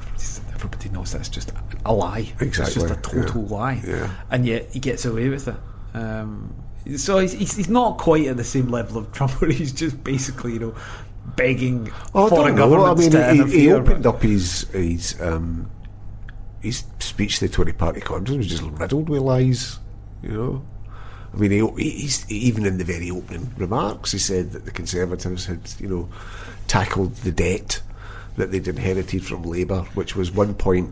everybody 0.54 0.88
knows 0.89 1.12
that's 1.12 1.27
just 1.27 1.51
a 1.86 1.93
lie. 1.93 2.32
Exactly, 2.39 2.47
It's 2.47 2.73
just 2.75 2.91
a 2.91 2.95
total 3.01 3.43
yeah. 3.49 3.56
lie. 3.56 3.82
Yeah. 3.86 4.10
And 4.30 4.45
yet 4.45 4.69
he 4.71 4.80
gets 4.80 5.04
away 5.04 5.27
with 5.30 5.47
it. 5.49 5.56
Um, 5.93 6.54
so 6.98 7.20
he's, 7.20 7.34
he's, 7.34 7.56
he's 7.56 7.70
not 7.70 7.98
quite 7.98 8.28
at 8.28 8.38
the 8.38 8.44
same 8.44 8.70
level 8.70 8.98
of 8.98 9.12
Trump, 9.12 9.39
where 9.41 9.52
he's 9.60 9.72
just 9.72 10.04
basically, 10.04 10.54
you 10.54 10.60
know, 10.60 10.76
begging 11.36 11.91
Oh, 12.13 12.26
I 12.26 12.30
for 12.30 12.50
a 12.50 12.56
don't 12.56 12.56
know. 12.56 12.86
I 12.86 12.96
mean, 12.96 13.12
to 13.12 13.34
he, 13.34 13.60
he 13.62 13.72
opened 13.72 14.06
up 14.06 14.22
his 14.22 14.62
his 14.72 15.20
um, 15.22 15.70
his 16.62 16.84
speech 17.00 17.39
to 17.39 17.48
the 17.48 17.54
Tory 17.54 17.74
Party 17.74 18.02
conference 18.02 18.38
was 18.38 18.48
just 18.48 18.63
riddled 18.63 19.10
with 19.10 19.22
lies. 19.22 19.80
You 20.24 20.30
know, 20.30 20.65
I 21.34 21.38
mean, 21.38 21.52
he, 21.52 21.67
he's 21.84 22.30
even 22.32 22.65
in 22.65 22.78
the 22.78 22.84
very 22.84 23.10
opening 23.12 23.52
remarks, 23.58 24.12
he 24.12 24.20
said 24.20 24.52
that 24.52 24.65
the 24.65 24.72
Conservatives 24.72 25.46
had, 25.46 25.60
you 25.80 25.88
know, 25.88 26.10
tackled 26.67 27.15
the 27.17 27.32
debt 27.32 27.82
that 28.38 28.52
they'd 28.52 28.67
inherited 28.67 29.26
from 29.26 29.44
Labour, 29.44 29.82
which 29.94 30.15
was 30.15 30.32
one 30.32 30.54
point 30.54 30.91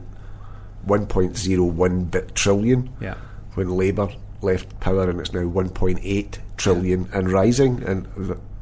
one 0.83 1.05
point 1.07 1.37
zero 1.37 1.65
one 1.65 2.05
bit 2.05 2.35
trillion. 2.35 2.89
Yeah. 3.01 3.15
when 3.55 3.69
Labour 3.69 4.09
left 4.41 4.79
power, 4.79 5.09
and 5.09 5.19
it's 5.19 5.33
now 5.33 5.45
one 5.47 5.69
point 5.69 5.99
eight 6.03 6.39
trillion 6.57 7.09
and 7.13 7.31
rising. 7.31 7.83
And 7.83 8.07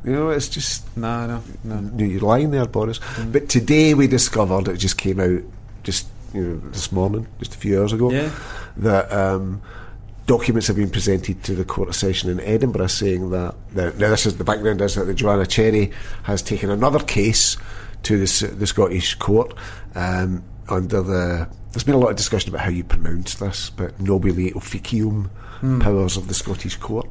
you 0.04 0.12
know, 0.12 0.30
it's 0.30 0.50
just 0.50 0.86
No, 0.98 1.28
no, 1.64 1.80
no. 1.80 2.04
you're 2.06 2.22
lying 2.22 2.52
there, 2.52 2.66
Boris. 2.66 3.00
But 3.32 3.50
today 3.50 3.94
we 3.94 4.08
discovered 4.08 4.68
it 4.68 4.78
just 4.78 4.98
came 4.98 5.20
out 5.20 5.42
just 5.84 6.08
you 6.34 6.44
know 6.44 6.70
this 6.72 6.92
morning, 6.92 7.28
just 7.40 7.56
a 7.56 7.58
few 7.58 7.80
hours 7.80 7.94
ago, 7.94 8.12
Yeah. 8.12 8.30
that 8.78 9.12
um, 9.12 9.62
documents 10.26 10.68
have 10.68 10.76
been 10.76 10.90
presented 10.90 11.44
to 11.44 11.56
the 11.56 11.64
Court 11.66 11.90
of 11.90 11.96
Session 11.96 12.30
in 12.30 12.40
Edinburgh 12.42 12.88
saying 12.88 13.30
that, 13.32 13.56
that 13.74 13.98
now 13.98 14.10
this 14.10 14.26
is 14.26 14.38
the 14.38 14.44
background 14.44 14.82
is 14.82 14.96
that 14.96 15.06
the 15.06 15.14
Joanna 15.14 15.46
Cherry 15.46 15.92
has 16.24 16.42
taken 16.42 16.70
another 16.70 17.00
case 17.00 17.56
to 18.04 18.18
the, 18.18 18.48
the 18.56 18.68
Scottish 18.68 19.16
Court 19.16 19.54
um, 19.96 20.44
under 20.70 21.02
the. 21.02 21.50
There's 21.78 21.84
been 21.84 21.94
a 21.94 22.00
lot 22.00 22.10
of 22.10 22.16
discussion 22.16 22.50
about 22.50 22.64
how 22.64 22.72
you 22.72 22.84
pronounce 22.84 23.36
this, 23.36 23.70
but 23.70 24.00
nobile 24.00 24.58
officium 24.58 25.30
hmm. 25.60 25.80
powers 25.80 26.18
of 26.18 26.28
the 26.28 26.34
Scottish 26.34 26.76
Court, 26.76 27.06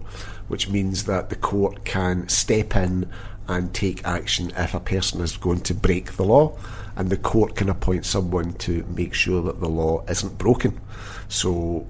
which 0.49 0.69
means 0.69 1.05
that 1.05 1.31
the 1.31 1.37
court 1.37 1.85
can 1.85 2.29
step 2.29 2.75
in 2.75 3.09
and 3.47 3.73
take 3.73 4.05
action 4.05 4.53
if 4.57 4.75
a 4.75 4.81
person 4.81 5.21
is 5.21 5.37
going 5.37 5.61
to 5.61 5.73
break 5.73 6.15
the 6.15 6.25
law, 6.25 6.59
and 6.97 7.11
the 7.11 7.17
court 7.17 7.55
can 7.55 7.69
appoint 7.69 8.05
someone 8.05 8.55
to 8.55 8.85
make 8.89 9.15
sure 9.15 9.41
that 9.43 9.61
the 9.61 9.69
law 9.69 10.05
isn't 10.09 10.37
broken. 10.37 10.81
So, 11.29 11.87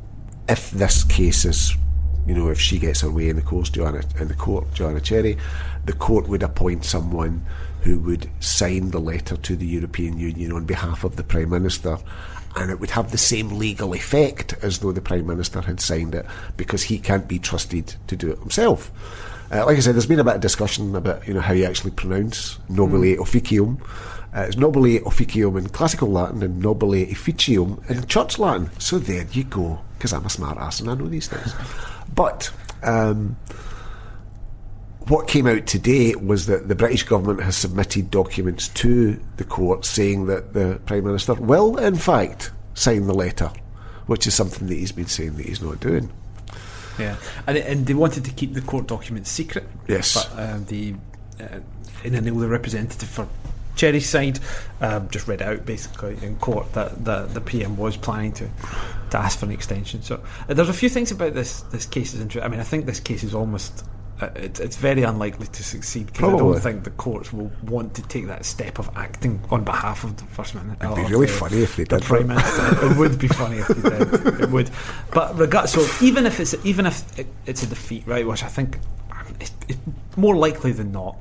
if 0.47 0.71
this 0.71 1.03
case 1.03 1.47
is, 1.47 1.75
you 2.27 2.35
know, 2.35 2.51
if 2.51 2.61
she 2.61 2.79
gets 2.79 3.01
her 3.01 3.11
way 3.11 3.31
in 3.31 3.37
the 3.37 3.43
court, 3.43 3.73
Joanna 3.73 4.03
in 4.21 4.29
the 4.29 4.35
court, 4.35 4.75
Joanna 4.75 5.01
Cherry, 5.01 5.39
the 5.87 5.95
court 5.95 6.29
would 6.29 6.43
appoint 6.43 6.85
someone 6.85 7.47
who 7.85 8.01
would 8.01 8.29
sign 8.41 8.91
the 8.91 9.01
letter 9.01 9.39
to 9.39 9.57
the 9.57 9.67
European 9.67 10.19
Union 10.19 10.53
on 10.53 10.67
behalf 10.67 11.05
of 11.05 11.17
the 11.17 11.25
Prime 11.25 11.49
Minister. 11.49 11.97
And 12.57 12.71
it 12.71 12.81
would 12.81 12.91
have 12.91 13.13
the 13.13 13.19
same 13.19 13.59
legal 13.59 13.95
effect 13.95 14.55
as 14.63 14.79
though 14.79 14.93
the 14.93 15.01
Prime 15.01 15.27
Minister 15.27 15.61
had 15.61 15.81
signed 15.81 16.15
it 16.15 16.27
because 16.57 16.83
he 16.85 16.99
can't 16.99 17.29
be 17.29 17.39
trusted 17.39 17.95
to 18.07 18.17
do 18.17 18.31
it 18.31 18.39
himself. 18.39 18.91
Uh, 19.53 19.65
like 19.65 19.77
I 19.77 19.81
said, 19.81 19.95
there's 19.95 20.07
been 20.07 20.19
a 20.19 20.25
bit 20.25 20.37
of 20.37 20.41
discussion 20.41 20.97
about 20.97 21.27
you 21.29 21.35
know 21.35 21.41
how 21.41 21.53
you 21.53 21.65
actually 21.65 21.93
pronounce 21.93 22.59
nobile 22.69 23.23
officium. 23.23 23.79
Uh, 24.35 24.41
it's 24.41 24.57
nobile 24.57 25.07
officium 25.07 25.57
in 25.57 25.69
classical 25.69 26.11
Latin 26.11 26.43
and 26.43 26.61
nobile 26.61 26.95
officium 26.95 27.83
in 27.89 28.07
church 28.07 28.39
Latin. 28.39 28.71
So 28.79 28.99
there 28.99 29.27
you 29.33 29.45
go, 29.45 29.81
because 29.97 30.13
I'm 30.13 30.27
a 30.27 30.31
smart 30.31 30.59
ass 30.59 30.81
and 30.81 30.91
I 30.91 30.95
know 30.95 31.07
these 31.09 31.29
things. 31.29 31.55
But 32.15 32.51
um, 32.83 33.37
what 35.09 35.29
came 35.29 35.47
out 35.47 35.67
today 35.67 36.15
was 36.15 36.47
that 36.47 36.69
the 36.69 36.75
British 36.75 37.05
government 37.05 37.43
has 37.43 37.57
submitted 37.57 38.11
documents 38.11 38.69
to 38.69 39.21
the 39.37 39.45
court 39.45 39.85
saying 39.85 40.27
that 40.27 40.53
the 40.53 40.81
Prime 40.87 41.05
Minister 41.05 41.35
will, 41.35 41.77
in 41.77 41.97
fact, 41.97 42.51
sign 42.75 43.07
the 43.07 43.15
letter, 43.15 43.51
which 44.07 44.27
is 44.27 44.35
something 44.35 44.67
that 44.67 44.75
he's 44.75 44.93
been 44.93 45.07
saying 45.07 45.37
that 45.37 45.47
he's 45.47 45.63
not 45.63 45.81
doing. 45.81 46.11
Yeah, 46.99 47.17
and, 47.47 47.57
and 47.59 47.87
they 47.87 47.95
wanted 47.95 48.25
to 48.25 48.33
keep 48.33 48.55
the 48.55 48.63
court 48.63 48.87
documents 48.87 49.31
secret. 49.31 49.65
Yes. 49.87 50.15
But 50.15 50.39
uh, 50.39 50.59
the 50.67 50.95
uh, 51.41 51.61
in 52.05 52.15
an 52.15 52.25
the 52.25 52.33
representative 52.33 53.09
for 53.09 53.29
Cherry's 53.77 54.09
side 54.09 54.41
um, 54.81 55.09
just 55.11 55.29
read 55.29 55.43
out 55.43 55.67
basically 55.67 56.17
in 56.23 56.37
court 56.37 56.73
that, 56.73 57.05
that 57.05 57.35
the 57.35 57.41
PM 57.41 57.77
was 57.77 57.97
planning 57.97 58.33
to 58.33 58.49
to 59.11 59.19
ask 59.19 59.39
for 59.39 59.45
an 59.45 59.53
extension. 59.53 60.03
So 60.03 60.23
uh, 60.49 60.55
there's 60.55 60.69
a 60.69 60.75
few 60.75 60.89
things 60.89 61.13
about 61.13 61.35
this 61.35 61.61
this 61.63 61.87
case 61.87 62.15
is 62.15 62.21
interesting. 62.21 62.43
I 62.43 62.49
mean, 62.49 62.61
I 62.61 62.65
think 62.65 62.87
this 62.87 63.01
case 63.01 63.23
is 63.23 63.35
almost. 63.35 63.85
Uh, 64.19 64.29
it's, 64.37 64.61
it's 64.61 64.77
very 64.77 65.03
unlikely 65.03 65.47
to 65.49 65.63
succeed 65.63 66.07
because 66.07 66.33
I 66.33 66.37
don't 66.39 66.59
think 66.61 66.85
the 66.85 66.91
courts 66.91 67.33
will 67.35 67.53
want 67.65 67.95
to 67.97 68.03
take 68.03 68.29
that 68.29 68.47
step 68.47 68.79
of 68.79 68.89
acting 68.97 69.41
on 69.51 69.63
behalf 69.63 70.05
of 70.05 70.17
the 70.17 70.25
first 70.25 70.55
minister. 70.55 70.87
It'd 70.87 70.97
be 70.97 71.03
really 71.13 71.27
the- 71.27 71.33
funny 71.33 71.59
if 71.63 71.77
they 71.77 71.85
the 71.85 71.99
did 71.99 72.03
prime 72.05 72.29
minister. 72.29 72.87
it 72.87 72.97
would 72.97 73.19
be 73.19 73.29
funny 73.29 73.59
if 73.59 73.69
they 73.69 73.91
did. 73.91 74.41
It 74.41 74.51
would. 74.51 74.71
But 75.13 75.37
regard 75.39 75.69
so 75.69 75.87
even 76.05 76.25
if 76.25 76.41
it's 76.41 76.55
even 76.65 76.87
if 76.87 77.19
it, 77.19 77.27
it's 77.45 77.63
a 77.63 77.67
defeat, 77.67 78.07
right? 78.07 78.27
Which 78.27 78.43
I 78.43 78.49
think 78.49 78.79
it's, 79.39 79.53
it's 79.69 79.79
more 80.17 80.35
likely 80.35 80.73
than 80.73 80.93
not. 80.93 81.17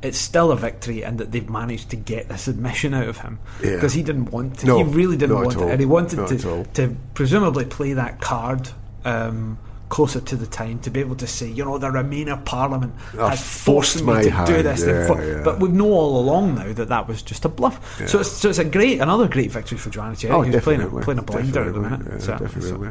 It's 0.00 0.16
still 0.18 0.52
a 0.52 0.56
victory, 0.56 1.02
and 1.02 1.18
that 1.18 1.32
they've 1.32 1.50
managed 1.50 1.90
to 1.90 1.96
get 1.96 2.28
this 2.28 2.46
admission 2.46 2.94
out 2.94 3.08
of 3.08 3.18
him 3.18 3.40
Yeah. 3.60 3.74
because 3.74 3.94
he 3.94 4.04
didn't 4.04 4.30
want 4.30 4.60
to. 4.60 4.66
No, 4.66 4.76
he 4.78 4.84
really 4.84 5.16
didn't 5.16 5.34
want 5.34 5.56
it, 5.56 5.60
and 5.62 5.80
he 5.80 5.86
wanted 5.86 6.18
Not 6.20 6.28
to 6.28 6.64
to 6.74 6.96
presumably 7.14 7.64
play 7.64 7.94
that 7.94 8.20
card. 8.20 8.68
Um, 9.04 9.58
Closer 9.88 10.20
to 10.20 10.36
the 10.36 10.46
time 10.46 10.78
to 10.80 10.90
be 10.90 11.00
able 11.00 11.16
to 11.16 11.26
say, 11.26 11.48
you 11.48 11.64
know, 11.64 11.78
the 11.78 11.88
Remainer 11.88 12.44
Parliament 12.44 12.92
I 13.18 13.30
has 13.30 13.40
forced 13.40 14.00
forced 14.00 14.04
me 14.04 14.30
to 14.30 14.44
do 14.46 14.62
this. 14.62 14.84
yeah, 14.86 15.06
For- 15.06 15.24
yeah. 15.24 15.42
But 15.42 15.60
we 15.60 15.68
know 15.70 15.90
all 15.90 16.20
along 16.20 16.56
now 16.56 16.72
that 16.74 16.88
that 16.88 17.08
was 17.08 17.22
just 17.22 17.44
a 17.46 17.48
bluff. 17.48 17.80
So, 18.06 18.20
it's, 18.20 18.30
so 18.30 18.50
it's 18.50 18.58
a 18.58 18.64
great, 18.64 19.00
another 19.00 19.28
great 19.28 19.50
victory 19.50 19.78
for 19.78 19.88
Joanna 19.90 20.14
Cherry, 20.16 20.34
Oh, 20.34 20.42
who's 20.42 20.62
playing 20.62 20.82
a, 20.82 20.88
playing 21.00 21.18
a 21.20 21.22
blinder 21.22 21.64
at 21.64 21.72
the 21.74 21.80
minute. 21.80 22.06
yeah, 22.10 22.18
so, 22.18 22.38
definitely. 22.38 22.90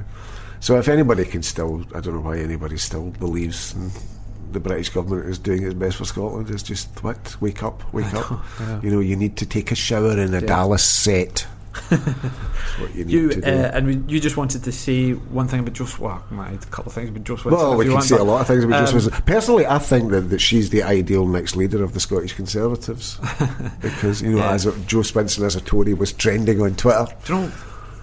So 0.60 0.78
if 0.80 0.88
anybody 0.88 1.24
can 1.26 1.44
still, 1.44 1.86
I 1.96 2.00
don't 2.00 2.16
know 2.16 2.22
why 2.22 2.40
anybody 2.40 2.78
still 2.78 3.12
believes 3.12 3.76
in 3.76 3.92
the 4.52 4.60
British 4.60 4.90
government 4.90 5.30
is 5.30 5.38
doing 5.38 5.62
its 5.64 5.76
best 5.76 5.98
for 5.98 6.06
Scotland. 6.06 6.50
Is 6.50 6.64
just 6.64 7.04
what? 7.04 7.40
Wake 7.42 7.62
up, 7.62 7.94
wake 7.94 8.12
I 8.14 8.20
up. 8.22 8.32
know, 8.32 8.66
know. 8.66 8.80
You 8.82 8.90
know, 8.90 9.00
you 9.02 9.16
need 9.16 9.38
to 9.38 9.46
take 9.46 9.72
a 9.72 9.76
shower 9.76 10.18
in 10.18 10.34
a 10.34 10.42
Dallas 10.42 10.84
set. 10.84 11.46
You 12.94 13.06
need 13.06 13.10
You 13.12 13.30
to 13.30 13.42
uh, 13.42 13.72
and 13.78 13.88
we, 13.88 14.14
you 14.14 14.20
just 14.20 14.38
wanted 14.38 14.64
to 14.64 14.72
say 14.72 15.12
one 15.14 15.48
thing 15.48 15.62
about 15.62 15.74
Jo. 15.74 15.86
Sw- 15.86 16.00
Well, 16.00 16.24
a 16.32 16.58
couple 16.70 16.90
of 16.90 16.94
things 16.94 17.10
about 17.10 17.24
Swinson. 17.24 17.52
well, 17.52 17.76
we 17.76 17.86
can 17.86 17.94
want, 17.94 18.06
say 18.06 18.18
a 18.18 18.24
lot 18.24 18.42
of 18.42 18.48
things 18.48 18.64
about 18.64 18.88
um, 18.88 18.94
Jo 18.94 18.98
Swinson. 19.08 19.26
Personally, 19.26 19.66
I 19.66 19.80
think 19.80 20.12
that, 20.12 20.22
that 20.30 20.40
she's 20.40 20.70
the 20.70 20.84
ideal 20.84 21.26
next 21.26 21.56
leader 21.56 21.84
of 21.84 21.94
the 21.94 22.00
Scottish 22.00 22.34
Conservatives 22.34 23.18
because 23.82 24.22
you 24.22 24.32
know, 24.32 24.38
Yeah. 24.38 24.52
as 24.52 24.66
a, 24.66 24.72
Jo 24.82 25.00
Swinson 25.00 25.44
as 25.46 25.56
a 25.56 25.62
Tory 25.62 25.94
was 25.94 26.14
trending 26.14 26.62
on 26.62 26.76
Twitter. 26.76 27.08
Do 27.26 27.34
you 27.34 27.40
know, 27.42 27.52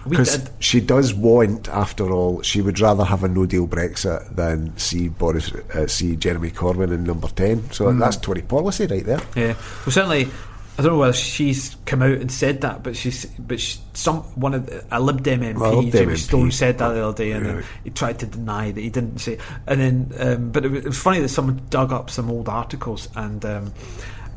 Because 0.08 0.38
did. 0.38 0.50
she 0.58 0.80
does 0.80 1.14
want, 1.14 1.68
after 1.68 2.10
all, 2.10 2.42
she 2.42 2.60
would 2.60 2.78
rather 2.80 3.04
have 3.04 3.22
a 3.24 3.28
no 3.28 3.46
deal 3.46 3.66
Brexit 3.66 4.34
than 4.34 4.76
see 4.76 5.08
Boris, 5.08 5.52
uh, 5.52 5.86
see 5.86 6.16
Jeremy 6.16 6.50
Corbyn 6.50 6.92
in 6.92 7.04
number 7.04 7.28
ten. 7.28 7.70
So 7.70 7.86
Mm. 7.86 8.00
that's 8.00 8.16
Tory 8.16 8.42
policy 8.42 8.86
right 8.86 9.04
there. 9.04 9.20
Yeah, 9.36 9.54
well, 9.86 9.92
certainly. 9.92 10.28
I 10.76 10.82
don't 10.82 10.92
know 10.92 10.98
whether 10.98 11.12
she's 11.12 11.76
come 11.86 12.02
out 12.02 12.18
and 12.18 12.32
said 12.32 12.62
that, 12.62 12.82
but 12.82 12.96
she's 12.96 13.26
but 13.26 13.60
she, 13.60 13.78
some 13.92 14.22
one 14.34 14.54
of 14.54 14.66
the, 14.66 14.84
a 14.90 15.00
Lib 15.00 15.22
Dem 15.22 15.40
MP, 15.40 15.58
Well, 15.58 15.82
Lib 15.82 15.92
Dem 15.92 16.04
Jamie 16.04 16.14
MP, 16.14 16.18
Stone, 16.18 16.50
said 16.50 16.78
that 16.78 16.88
the 16.88 17.06
other 17.06 17.16
day, 17.16 17.30
and 17.30 17.46
yeah. 17.46 17.52
then 17.52 17.64
he 17.84 17.90
tried 17.90 18.18
to 18.20 18.26
deny 18.26 18.72
that 18.72 18.80
he 18.80 18.90
didn't 18.90 19.18
say. 19.18 19.38
And 19.68 19.80
then, 19.80 20.12
um, 20.18 20.50
but 20.50 20.64
it 20.64 20.70
was, 20.70 20.84
it 20.84 20.88
was 20.88 20.98
funny 20.98 21.20
that 21.20 21.28
someone 21.28 21.62
dug 21.70 21.92
up 21.92 22.10
some 22.10 22.30
old 22.30 22.48
articles 22.48 23.08
and. 23.14 23.44
Um, 23.44 23.72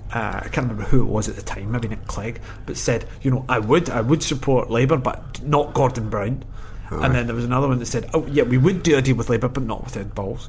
uh, 0.10 0.40
I 0.42 0.48
can't 0.48 0.70
remember 0.70 0.84
who 0.84 1.02
it 1.02 1.08
was 1.08 1.28
at 1.28 1.36
the 1.36 1.42
time, 1.42 1.70
maybe 1.70 1.90
Nick 1.90 2.08
Clegg, 2.08 2.40
but 2.66 2.78
said, 2.78 3.06
you 3.24 3.30
know, 3.30 3.44
I 3.50 3.60
would, 3.60 3.90
I 3.90 4.00
would 4.00 4.24
support 4.24 4.70
Labour, 4.70 4.96
but 4.96 5.44
not 5.44 5.74
Gordon 5.74 6.10
Brown. 6.10 6.46
And 6.90 7.14
then 7.14 7.28
there 7.28 7.36
was 7.36 7.44
another 7.44 7.68
one 7.68 7.80
that 7.80 7.88
said, 7.88 8.10
oh 8.14 8.26
yeah, 8.28 8.44
we 8.44 8.58
would 8.58 8.84
do 8.84 8.98
a 8.98 9.02
deal 9.02 9.18
with 9.18 9.30
Labour, 9.30 9.50
but 9.50 9.64
not 9.64 9.84
with 9.84 9.98
Ed 9.98 10.16
Balls. 10.16 10.48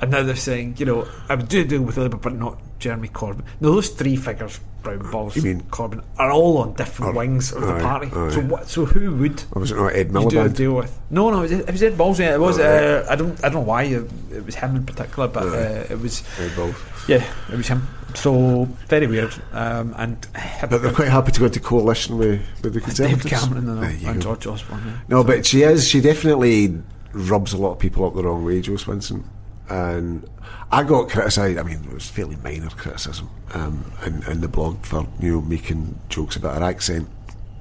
And 0.00 0.10
now 0.12 0.22
they're 0.22 0.36
saying, 0.36 0.76
you 0.78 0.86
know, 0.86 1.08
I 1.28 1.34
would 1.34 1.48
do 1.48 1.62
a 1.62 1.64
deal 1.64 1.82
with 1.82 1.96
Labour, 1.96 2.16
but 2.18 2.34
not 2.34 2.58
Jeremy 2.78 3.08
Corbyn. 3.08 3.42
Now 3.60 3.72
those 3.72 3.88
three 3.88 4.14
figures, 4.16 4.60
Brown, 4.84 5.10
Balls, 5.10 5.34
You 5.34 5.42
mean- 5.42 5.62
Corbyn, 5.70 6.02
are 6.18 6.30
all 6.30 6.58
on 6.58 6.74
different 6.74 7.12
Are- 7.14 7.18
wings 7.18 7.52
of 7.52 7.62
the 7.62 7.74
aye, 7.74 7.80
party. 7.80 8.06
aye. 8.14 8.30
So 8.30 8.40
what? 8.42 8.68
So 8.68 8.84
who 8.84 9.16
would 9.16 9.42
Or 9.52 9.60
was 9.60 9.72
it 9.72 9.76
not 9.76 9.92
Ed 9.94 10.06
you 10.12 10.12
do 10.12 10.18
a 10.18 10.44
Miliband? 10.44 10.54
deal 10.56 10.74
with? 10.74 10.98
No, 11.10 11.30
no, 11.30 11.38
it 11.40 11.42
was, 11.42 11.52
it 11.52 11.72
was 11.72 11.82
Ed 11.82 11.98
Balls. 11.98 12.20
Yeah, 12.20 12.34
it 12.34 12.40
was. 12.40 12.58
Oh, 12.60 12.62
uh, 12.62 13.06
I 13.12 13.16
don't, 13.16 13.38
I 13.44 13.48
don't 13.48 13.54
know 13.54 13.60
why 13.68 13.82
it, 13.84 14.44
was 14.46 14.54
him 14.54 14.76
in 14.76 14.86
particular, 14.86 15.26
but 15.28 15.42
uh, 15.48 15.84
it 15.92 15.98
was. 16.00 16.22
Ed 16.38 16.54
Balls. 16.54 16.76
Yeah, 17.08 17.24
it 17.50 17.56
was 17.56 17.66
him. 17.66 17.82
So 18.14 18.64
very 18.88 19.06
weird. 19.06 19.34
Um, 19.52 19.94
and 19.98 20.26
But 20.70 20.80
they're 20.82 20.92
quite 20.92 21.08
happy 21.08 21.32
to 21.32 21.40
go 21.40 21.46
into 21.46 21.60
coalition 21.60 22.16
with, 22.18 22.40
with 22.62 22.62
the 22.62 22.70
David 22.70 22.82
Conservatives. 22.84 23.26
Cameron 23.26 23.68
and, 23.68 23.82
There 23.82 24.10
and. 24.12 24.22
George 24.22 24.46
Osborne. 24.46 24.82
Yeah. 24.86 24.92
No, 25.08 25.24
but 25.24 25.44
she 25.44 25.62
is. 25.62 25.86
She 25.88 26.00
definitely 26.00 26.80
rubs 27.12 27.52
a 27.52 27.56
lot 27.58 27.72
of 27.72 27.78
people 27.80 28.06
up 28.06 28.14
the 28.14 28.22
wrong 28.22 28.44
way, 28.44 28.60
Jo 28.60 28.72
Swinson. 28.74 29.24
And 29.70 30.28
I 30.70 30.82
got 30.82 31.10
criticised. 31.10 31.58
I 31.58 31.62
mean, 31.62 31.84
it 31.84 31.92
was 31.92 32.08
fairly 32.08 32.36
minor 32.36 32.70
criticism 32.70 33.28
um, 33.54 33.90
in, 34.06 34.22
in 34.24 34.40
the 34.40 34.48
blog 34.48 34.84
for 34.84 35.06
you 35.20 35.32
know 35.32 35.40
making 35.40 35.98
jokes 36.08 36.36
about 36.36 36.58
her 36.58 36.64
accent 36.64 37.08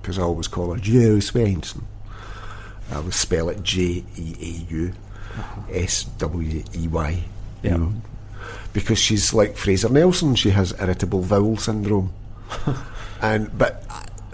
because 0.02 0.17
I 0.17 0.24
always 0.24 0.48
call 0.48 0.74
her 0.74 0.80
Joe 0.80 1.17
Swinson. 1.17 1.84
I 2.91 3.00
would 3.02 3.13
spell 3.13 3.50
it 3.50 3.62
J 3.63 4.06
E 4.15 4.36
A 4.39 4.72
U 4.74 4.93
S 5.72 6.06
W 6.06 6.63
E 6.74 6.88
Y. 6.88 7.24
you 7.63 7.70
know, 7.72 7.93
Because 8.72 8.98
she's 9.00 9.34
like 9.34 9.58
Fraser 9.58 9.89
Nelson. 9.89 10.36
She 10.36 10.52
has 10.52 10.74
irritable 10.80 11.22
vowel 11.22 11.58
syndrome. 11.58 12.13
and 13.22 13.56
but 13.58 13.84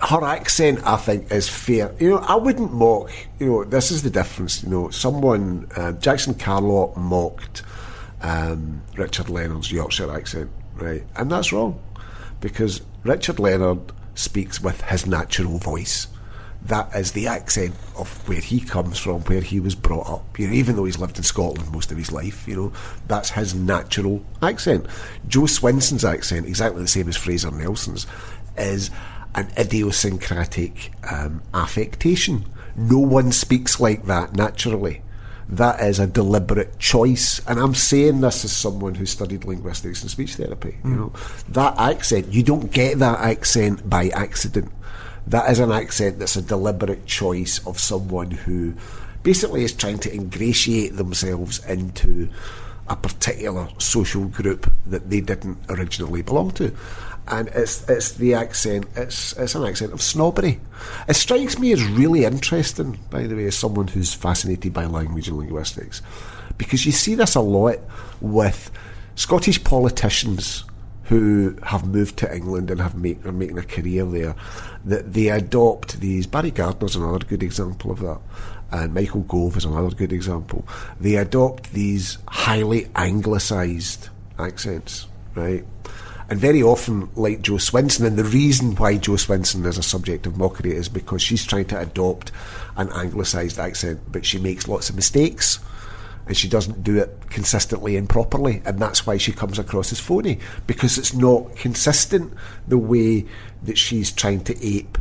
her 0.04 0.24
accent, 0.24 0.80
I 0.86 0.98
think, 0.98 1.32
is 1.32 1.48
fair. 1.48 1.94
You 2.00 2.12
know, 2.12 2.18
I 2.18 2.36
wouldn't 2.36 2.74
mock. 2.74 3.12
You 3.40 3.48
know, 3.48 3.64
this 3.64 3.90
is 3.90 4.04
the 4.04 4.10
difference. 4.10 4.64
You 4.64 4.70
know, 4.70 4.90
someone 4.90 5.70
uh, 5.76 5.94
Jackson 5.94 6.34
Carlaw 6.34 6.96
mocked 6.98 7.64
um, 8.22 8.82
Richard 8.98 9.30
Leonard's 9.30 9.72
Yorkshire 9.72 10.12
accent, 10.12 10.52
right? 10.76 11.04
And 11.16 11.32
that's 11.32 11.54
wrong 11.54 11.82
because 12.42 12.82
Richard 13.04 13.40
Leonard 13.40 13.80
speaks 14.16 14.62
with 14.62 14.82
his 14.82 15.06
natural 15.08 15.58
voice. 15.58 16.08
That 16.64 16.96
is 16.96 17.12
the 17.12 17.28
accent 17.28 17.76
of 17.98 18.28
where 18.28 18.40
he 18.40 18.60
comes 18.62 18.98
from, 18.98 19.22
where 19.22 19.42
he 19.42 19.60
was 19.60 19.76
brought 19.76 20.10
up. 20.10 20.40
You 20.40 20.48
know, 20.48 20.54
even 20.54 20.76
though 20.76 20.86
he's 20.86 21.00
lived 21.00 21.18
in 21.18 21.24
Scotland 21.24 21.72
most 21.72 21.92
of 21.92 21.98
his 21.98 22.12
life, 22.12 22.48
you 22.48 22.56
know, 22.56 22.74
that's 23.08 23.30
his 23.30 23.54
natural 23.54 24.24
accent. 24.42 24.86
Jo 25.28 25.46
Swinson's 25.46 26.06
accent, 26.06 26.46
exactly 26.46 26.82
the 26.82 26.88
same 26.88 27.10
as 27.10 27.18
Fraser 27.18 27.52
Nelson's, 27.52 28.08
is 28.58 28.92
an 29.36 29.52
idiosyncratic 29.58 30.92
um, 31.10 31.42
affectation. 31.54 32.46
No 32.76 33.00
one 33.00 33.32
speaks 33.32 33.80
like 33.80 34.06
that 34.06 34.36
naturally. 34.36 35.02
That 35.50 35.82
is 35.82 36.00
a 36.00 36.08
deliberate 36.08 36.80
choice, 36.80 37.42
and 37.48 37.60
I'm 37.60 37.76
saying 37.76 38.22
this 38.22 38.46
as 38.46 38.56
someone 38.56 38.96
who 38.96 39.06
studied 39.06 39.44
linguistics 39.44 40.02
and 40.02 40.10
speech 40.10 40.36
therapy. 40.36 40.78
You 40.84 40.96
know, 40.96 41.14
that 41.50 41.78
accent 41.78 42.34
you 42.34 42.44
don't 42.44 42.72
get 42.72 43.00
that 43.00 43.20
accent 43.20 43.88
by 43.90 44.08
accident. 44.10 44.72
That 45.28 45.52
is 45.52 45.60
an 45.60 45.72
accent 45.72 46.20
that's 46.20 46.38
a 46.38 46.42
deliberate 46.42 47.06
choice 47.06 47.66
of 47.68 47.80
someone 47.80 48.32
who 48.32 48.74
basically 49.22 49.64
is 49.64 49.74
trying 49.74 50.00
to 50.00 50.14
ingratiate 50.14 50.96
themselves 50.96 51.64
into 51.66 52.30
a 52.88 52.96
particular 52.96 53.70
social 53.78 54.26
group 54.26 54.72
that 54.86 55.10
they 55.10 55.22
didn't 55.22 55.58
originally 55.70 56.22
belong 56.22 56.52
to. 56.52 56.76
And 57.28 57.48
it's 57.50 57.88
it's 57.90 58.14
the 58.14 58.34
accent 58.34 58.86
it's 58.96 59.34
it's 59.34 59.56
an 59.56 59.64
accent 59.64 59.94
of 59.94 60.02
snobbery. 60.02 60.60
It 61.08 61.16
strikes 61.16 61.58
me 61.58 61.72
as 61.72 61.84
really 61.84 62.26
interesting, 62.26 63.00
by 63.10 63.28
the 63.28 63.36
way, 63.36 63.46
as 63.46 63.56
someone 63.56 63.88
who's 63.88 64.14
fascinated 64.14 64.74
by 64.74 64.86
language 64.86 65.30
and 65.30 65.38
linguistics. 65.38 66.02
Because 66.58 66.86
you 66.86 66.92
see 66.92 67.16
this 67.16 67.36
a 67.36 67.42
lot 67.42 67.80
with 68.20 68.72
Scottish 69.16 69.64
politicians 69.64 70.66
who 71.04 71.56
have 71.64 71.86
moved 71.86 72.18
to 72.18 72.34
England 72.34 72.72
and 72.72 72.80
have 72.80 72.96
make, 72.96 73.26
are 73.26 73.32
making 73.32 73.58
a 73.58 73.64
career 73.64 74.06
there, 74.06 74.36
that 74.86 75.14
they 75.14 75.30
adopt 75.30 76.00
these. 76.00 76.26
Barry 76.28 76.52
Gardiner's 76.52 76.96
another 76.96 77.26
good 77.26 77.44
example 77.44 77.92
of 77.92 78.00
that, 78.00 78.20
and 78.72 78.94
Michael 78.94 79.22
Gove 79.22 79.58
is 79.58 79.66
another 79.66 79.96
good 79.96 80.14
example. 80.14 80.66
They 81.00 81.16
adopt 81.16 81.74
these 81.74 82.18
highly 82.28 82.90
anglicised 82.96 84.10
accents, 84.40 85.08
right? 85.36 85.66
And 86.30 86.40
very 86.40 86.64
often, 86.64 87.10
like 87.16 87.42
Jo 87.42 87.54
Swinson, 87.54 88.06
and 88.06 88.18
the 88.18 88.24
reason 88.24 88.76
why 88.76 88.98
Jo 88.98 89.14
Swinson 89.14 89.66
is 89.66 89.78
a 89.78 89.84
subject 89.84 90.26
of 90.26 90.38
mockery 90.38 90.72
is 90.72 90.90
because 90.90 91.22
she's 91.22 91.46
trying 91.46 91.66
to 91.66 91.80
adopt 91.80 92.32
an 92.78 92.90
anglicised 92.92 93.60
accent, 93.60 94.02
but 94.12 94.26
she 94.26 94.40
makes 94.40 94.68
lots 94.68 94.90
of 94.90 94.96
mistakes 94.96 95.60
and 96.26 96.38
she 96.38 96.48
doesn't 96.48 96.84
do 96.84 96.98
it 96.98 97.10
consistently 97.30 97.98
and 97.98 98.08
properly, 98.08 98.62
and 98.66 98.80
that's 98.80 99.06
why 99.06 99.18
she 99.18 99.32
comes 99.32 99.60
across 99.60 99.92
as 99.92 100.00
phony 100.00 100.40
because 100.68 100.98
it's 100.98 101.14
not 101.14 101.56
consistent 101.56 102.34
the 102.68 102.78
way 102.78 103.26
that 103.64 103.78
she's 103.78 104.12
trying 104.12 104.44
to 104.44 104.66
ape, 104.66 104.98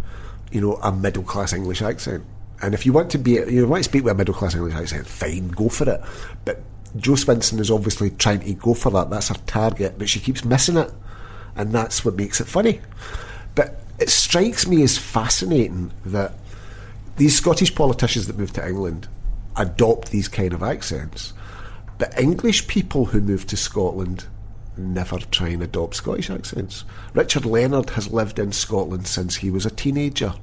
you 0.50 0.60
know, 0.60 0.74
a 0.82 0.92
middle 0.92 1.22
class 1.22 1.52
English 1.52 1.82
accent. 1.82 2.24
And 2.60 2.74
if 2.74 2.86
you 2.86 2.92
want 2.92 3.10
to 3.10 3.18
be, 3.18 3.32
you 3.32 3.66
to 3.66 3.82
speak 3.82 4.04
with 4.04 4.12
a 4.12 4.16
middle 4.16 4.34
class 4.34 4.54
English 4.54 4.74
accent, 4.74 5.06
fine, 5.06 5.48
go 5.48 5.68
for 5.68 5.88
it. 5.88 6.00
But 6.44 6.62
Jo 6.96 7.12
Swinson 7.12 7.60
is 7.60 7.70
obviously 7.70 8.10
trying 8.10 8.40
to 8.40 8.54
go 8.54 8.74
for 8.74 8.90
that. 8.90 9.10
That's 9.10 9.28
her 9.28 9.36
target, 9.46 9.98
but 9.98 10.08
she 10.08 10.20
keeps 10.20 10.44
missing 10.44 10.76
it, 10.76 10.92
and 11.56 11.72
that's 11.72 12.04
what 12.04 12.14
makes 12.14 12.40
it 12.40 12.46
funny. 12.46 12.80
But 13.54 13.82
it 13.98 14.10
strikes 14.10 14.66
me 14.66 14.82
as 14.82 14.98
fascinating 14.98 15.92
that 16.06 16.32
these 17.16 17.36
Scottish 17.36 17.74
politicians 17.74 18.26
that 18.26 18.38
move 18.38 18.52
to 18.54 18.66
England 18.66 19.08
adopt 19.56 20.10
these 20.10 20.28
kind 20.28 20.52
of 20.52 20.62
accents, 20.62 21.32
but 21.98 22.18
English 22.18 22.66
people 22.66 23.06
who 23.06 23.20
move 23.20 23.46
to 23.48 23.56
Scotland 23.56 24.26
never 24.76 25.18
try 25.18 25.48
and 25.48 25.62
adopt 25.62 25.96
Scottish 25.96 26.30
accents. 26.30 26.84
Richard 27.14 27.44
Leonard 27.44 27.90
has 27.90 28.10
lived 28.10 28.38
in 28.38 28.52
Scotland 28.52 29.06
since 29.06 29.36
he 29.36 29.50
was 29.50 29.66
a 29.66 29.70
teenager. 29.70 30.34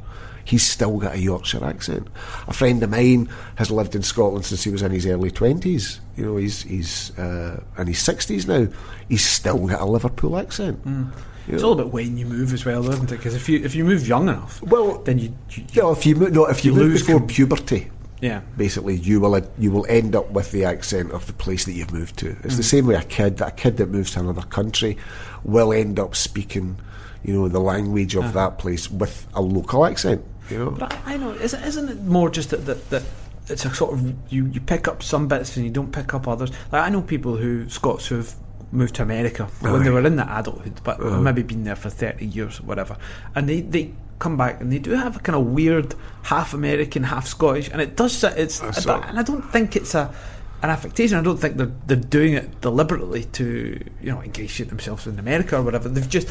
He's 0.49 0.65
still 0.65 0.97
got 0.97 1.13
a 1.13 1.19
Yorkshire 1.19 1.63
accent. 1.63 2.07
A 2.47 2.53
friend 2.53 2.81
of 2.81 2.89
mine 2.89 3.29
has 3.57 3.69
lived 3.69 3.93
in 3.93 4.01
Scotland 4.01 4.45
since 4.45 4.63
he 4.63 4.71
was 4.71 4.81
in 4.81 4.91
his 4.91 5.05
early 5.05 5.29
twenties. 5.29 6.01
You 6.17 6.25
know, 6.25 6.37
he's 6.37 6.63
he's 6.63 7.17
uh, 7.19 7.61
in 7.77 7.85
his 7.85 7.99
sixties 7.99 8.47
now. 8.47 8.67
He's 9.09 9.23
still 9.23 9.67
got 9.67 9.81
a 9.81 9.85
Liverpool 9.85 10.39
accent. 10.39 10.83
Mm. 10.85 11.11
It's 11.47 11.61
all 11.61 11.73
about 11.73 11.93
when 11.93 12.17
you 12.17 12.25
move 12.25 12.51
as 12.51 12.65
well, 12.65 12.87
isn't 12.89 13.11
it? 13.11 13.17
Because 13.17 13.35
if 13.35 13.47
you 13.47 13.63
if 13.63 13.75
you 13.75 13.85
move 13.85 14.07
young 14.07 14.23
enough, 14.23 14.59
well, 14.63 14.97
then 15.03 15.19
you, 15.19 15.35
you, 15.51 15.65
you 15.71 15.81
know, 15.83 15.91
if 15.91 16.03
you 16.03 16.15
move, 16.15 16.31
no, 16.31 16.45
if 16.45 16.65
you, 16.65 16.73
you 16.73 16.79
move 16.79 16.93
before 16.93 17.19
com- 17.19 17.27
puberty, 17.27 17.91
yeah, 18.19 18.41
basically 18.57 18.95
you 18.95 19.19
will 19.19 19.39
you 19.59 19.71
will 19.71 19.85
end 19.87 20.15
up 20.15 20.31
with 20.31 20.51
the 20.51 20.65
accent 20.65 21.11
of 21.11 21.27
the 21.27 21.33
place 21.33 21.65
that 21.65 21.73
you've 21.73 21.93
moved 21.93 22.17
to. 22.17 22.29
It's 22.43 22.55
mm. 22.55 22.57
the 22.57 22.63
same 22.63 22.87
way 22.87 22.95
a 22.95 23.03
kid 23.03 23.39
a 23.41 23.51
kid 23.51 23.77
that 23.77 23.89
moves 23.89 24.13
to 24.13 24.19
another 24.19 24.41
country 24.41 24.97
will 25.43 25.73
end 25.73 25.99
up 25.99 26.15
speaking, 26.15 26.79
you 27.23 27.33
know, 27.33 27.47
the 27.47 27.61
language 27.61 28.15
of 28.15 28.23
uh-huh. 28.23 28.31
that 28.33 28.57
place 28.57 28.89
with 28.89 29.27
a 29.35 29.41
local 29.41 29.85
accent. 29.85 30.23
You 30.49 30.59
know, 30.59 30.71
but 30.71 30.93
I, 30.93 31.13
I 31.13 31.17
know 31.17 31.31
isn't 31.31 31.63
isn't 31.63 31.89
it 31.89 32.03
more 32.03 32.29
just 32.29 32.49
that 32.51 32.65
that. 32.65 32.89
that 32.89 33.03
it's 33.49 33.65
a 33.65 33.73
sort 33.73 33.93
of 33.93 34.31
you, 34.31 34.45
you 34.45 34.61
pick 34.61 34.87
up 34.87 35.01
some 35.01 35.27
bits 35.27 35.57
and 35.57 35.65
you 35.65 35.71
don't 35.71 35.91
pick 35.91 36.13
up 36.13 36.27
others. 36.27 36.51
Like 36.71 36.85
I 36.85 36.89
know 36.89 37.01
people 37.01 37.35
who 37.35 37.67
Scots 37.67 38.05
who've 38.05 38.31
moved 38.71 38.95
to 38.95 39.01
America 39.01 39.45
when 39.61 39.83
they 39.83 39.89
were 39.89 40.05
in 40.05 40.15
their 40.15 40.29
adulthood, 40.29 40.79
but 40.83 40.99
uh-huh. 40.99 41.19
maybe 41.19 41.41
been 41.41 41.63
there 41.63 41.75
for 41.75 41.89
thirty 41.89 42.27
years 42.27 42.59
or 42.59 42.63
whatever, 42.63 42.97
and 43.35 43.49
they 43.49 43.61
they 43.61 43.91
come 44.19 44.37
back 44.37 44.59
and 44.61 44.71
they 44.71 44.79
do 44.79 44.91
have 44.91 45.15
a 45.15 45.19
kind 45.19 45.35
of 45.35 45.47
weird 45.47 45.95
half 46.23 46.53
American, 46.53 47.03
half 47.03 47.25
Scottish, 47.25 47.69
and 47.69 47.81
it 47.81 47.95
does 47.95 48.23
it's 48.23 48.61
and 48.61 49.19
I 49.19 49.23
don't 49.23 49.41
think 49.51 49.75
it's 49.75 49.95
a 49.95 50.13
an 50.61 50.69
affectation. 50.69 51.17
I 51.17 51.23
don't 51.23 51.37
think 51.37 51.57
they're 51.57 51.71
they're 51.87 51.97
doing 51.97 52.33
it 52.33 52.61
deliberately 52.61 53.23
to 53.23 53.83
you 54.01 54.11
know 54.11 54.21
ingratiate 54.21 54.69
themselves 54.69 55.07
in 55.07 55.17
America 55.17 55.57
or 55.57 55.63
whatever. 55.63 55.89
They've 55.89 56.07
just 56.07 56.27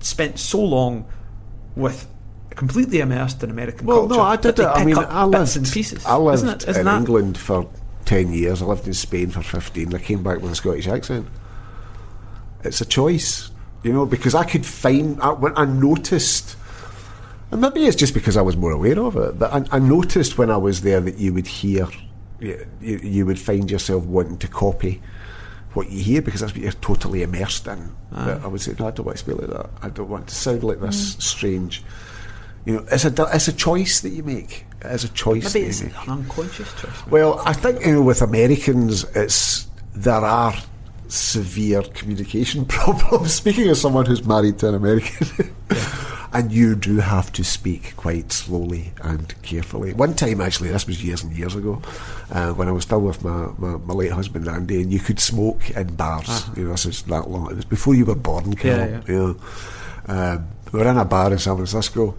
spent 0.00 0.38
so 0.38 0.62
long 0.62 1.06
with 1.76 2.06
completely 2.56 3.00
immersed 3.00 3.42
in 3.42 3.50
American 3.50 3.86
well, 3.86 4.00
culture. 4.00 4.14
Well, 4.14 4.24
no, 4.24 4.30
I 4.30 4.36
did 4.36 4.58
it. 4.58 4.64
I 4.64 4.84
mean, 4.84 4.98
I 4.98 5.24
lived, 5.24 5.56
and 5.56 5.70
pieces. 5.70 6.04
I 6.04 6.16
lived 6.16 6.36
isn't 6.36 6.48
it? 6.48 6.68
Isn't 6.68 6.80
in 6.80 6.86
that? 6.86 6.98
England 6.98 7.38
for 7.38 7.68
ten 8.04 8.32
years. 8.32 8.62
I 8.62 8.66
lived 8.66 8.86
in 8.86 8.94
Spain 8.94 9.30
for 9.30 9.42
fifteen. 9.42 9.94
I 9.94 9.98
came 9.98 10.22
back 10.22 10.40
with 10.40 10.52
a 10.52 10.54
Scottish 10.54 10.88
accent. 10.88 11.26
It's 12.62 12.80
a 12.80 12.86
choice, 12.86 13.50
you 13.82 13.92
know, 13.92 14.06
because 14.06 14.34
I 14.34 14.44
could 14.44 14.64
find 14.64 15.20
I, 15.20 15.32
when 15.32 15.56
I 15.56 15.64
noticed 15.64 16.56
and 17.54 17.60
maybe 17.60 17.86
it's 17.86 17.94
just 17.94 18.14
because 18.14 18.36
I 18.36 18.42
was 18.42 18.56
more 18.56 18.72
aware 18.72 18.98
of 18.98 19.16
it. 19.16 19.38
But 19.38 19.52
I, 19.52 19.76
I 19.76 19.78
noticed 19.78 20.36
when 20.38 20.50
I 20.50 20.56
was 20.56 20.82
there 20.82 21.00
that 21.00 21.18
you 21.18 21.32
would 21.34 21.46
hear, 21.46 21.86
you, 22.40 22.66
you, 22.80 23.24
would 23.26 23.38
find 23.38 23.70
yourself 23.70 24.04
wanting 24.06 24.38
to 24.38 24.48
copy 24.48 25.00
what 25.74 25.88
you 25.88 26.02
hear 26.02 26.20
because 26.20 26.40
that's 26.40 26.52
what 26.52 26.62
you're 26.62 26.72
totally 26.72 27.22
immersed 27.22 27.68
in. 27.68 27.94
Ah. 28.10 28.40
I 28.42 28.48
would 28.48 28.60
say, 28.60 28.74
no, 28.76 28.88
I 28.88 28.90
don't 28.90 29.06
want 29.06 29.18
to 29.18 29.24
speak 29.24 29.38
like 29.38 29.50
that. 29.50 29.70
I 29.82 29.88
don't 29.88 30.08
want 30.08 30.26
to 30.28 30.34
sound 30.34 30.64
like 30.64 30.80
this 30.80 31.14
mm. 31.14 31.22
strange. 31.22 31.84
You 32.64 32.74
know, 32.74 32.86
it's 32.90 33.04
a 33.04 33.28
it's 33.32 33.48
a 33.48 33.52
choice 33.52 34.00
that 34.00 34.10
you 34.10 34.22
make. 34.22 34.64
It's 34.82 35.04
a 35.04 35.08
choice. 35.08 35.54
Maybe 35.54 35.66
it's 35.66 35.80
an 35.80 35.92
unconscious 36.08 36.72
choice. 36.80 37.06
Well, 37.08 37.40
I 37.44 37.52
think 37.52 37.84
you 37.84 37.92
know 37.92 38.02
with 38.02 38.22
Americans, 38.22 39.04
it's 39.14 39.66
there 39.94 40.14
are 40.14 40.54
severe 41.08 41.82
communication 41.82 42.64
problems. 42.66 43.34
Speaking 43.34 43.68
as 43.68 43.80
someone 43.80 44.06
who's 44.06 44.24
married 44.24 44.58
to 44.60 44.68
an 44.68 44.74
American. 44.74 45.28
yeah 45.70 46.00
and 46.34 46.50
you 46.50 46.74
do 46.74 46.98
have 46.98 47.32
to 47.32 47.44
speak 47.44 47.94
quite 47.96 48.32
slowly 48.32 48.92
and 49.02 49.40
carefully. 49.42 49.94
One 49.94 50.14
time, 50.14 50.40
actually, 50.40 50.70
this 50.70 50.84
was 50.84 51.02
years 51.02 51.22
and 51.22 51.32
years 51.32 51.54
ago, 51.54 51.80
uh, 52.32 52.52
when 52.52 52.66
I 52.66 52.72
was 52.72 52.82
still 52.82 53.00
with 53.00 53.22
my, 53.22 53.46
my, 53.56 53.76
my, 53.76 53.94
late 53.94 54.10
husband 54.10 54.48
Andy, 54.48 54.82
and 54.82 54.92
you 54.92 54.98
could 54.98 55.20
smoke 55.20 55.70
in 55.70 55.94
bars. 55.94 56.28
Uh-huh. 56.28 56.52
You 56.56 56.64
know, 56.64 56.70
this 56.72 56.86
is 56.86 57.02
that 57.02 57.30
long. 57.30 57.52
It 57.52 57.56
was 57.56 57.64
before 57.64 57.94
you 57.94 58.04
were 58.04 58.16
born, 58.16 58.54
Carol. 58.56 58.90
Yeah, 58.90 59.00
yeah. 59.06 59.12
You 59.12 59.14
know, 59.14 59.36
um, 60.08 60.48
we 60.72 60.80
were 60.80 60.88
in 60.88 60.98
a 60.98 61.04
bar 61.04 61.32
in 61.32 61.38
San 61.38 61.54
Francisco, 61.54 62.16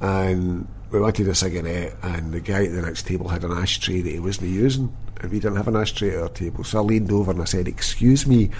and 0.00 0.68
we 0.90 1.00
wanted 1.00 1.28
a 1.28 1.34
cigarette, 1.34 1.94
and 2.02 2.32
the 2.32 2.40
guy 2.40 2.64
at 2.64 2.72
the 2.72 2.82
next 2.82 3.06
table 3.06 3.28
had 3.28 3.44
an 3.44 3.52
ashtray 3.52 4.00
that 4.00 4.10
he 4.10 4.20
wasn't 4.20 4.48
using, 4.48 4.96
and 5.20 5.30
we 5.30 5.40
didn't 5.40 5.56
have 5.56 5.68
an 5.68 5.76
ashtray 5.76 6.14
at 6.14 6.22
our 6.22 6.28
table. 6.28 6.64
So 6.64 6.78
I 6.78 6.82
leaned 6.82 7.12
over 7.12 7.30
and 7.30 7.42
I 7.42 7.44
said, 7.44 7.68
"Excuse 7.68 8.26
me." 8.26 8.50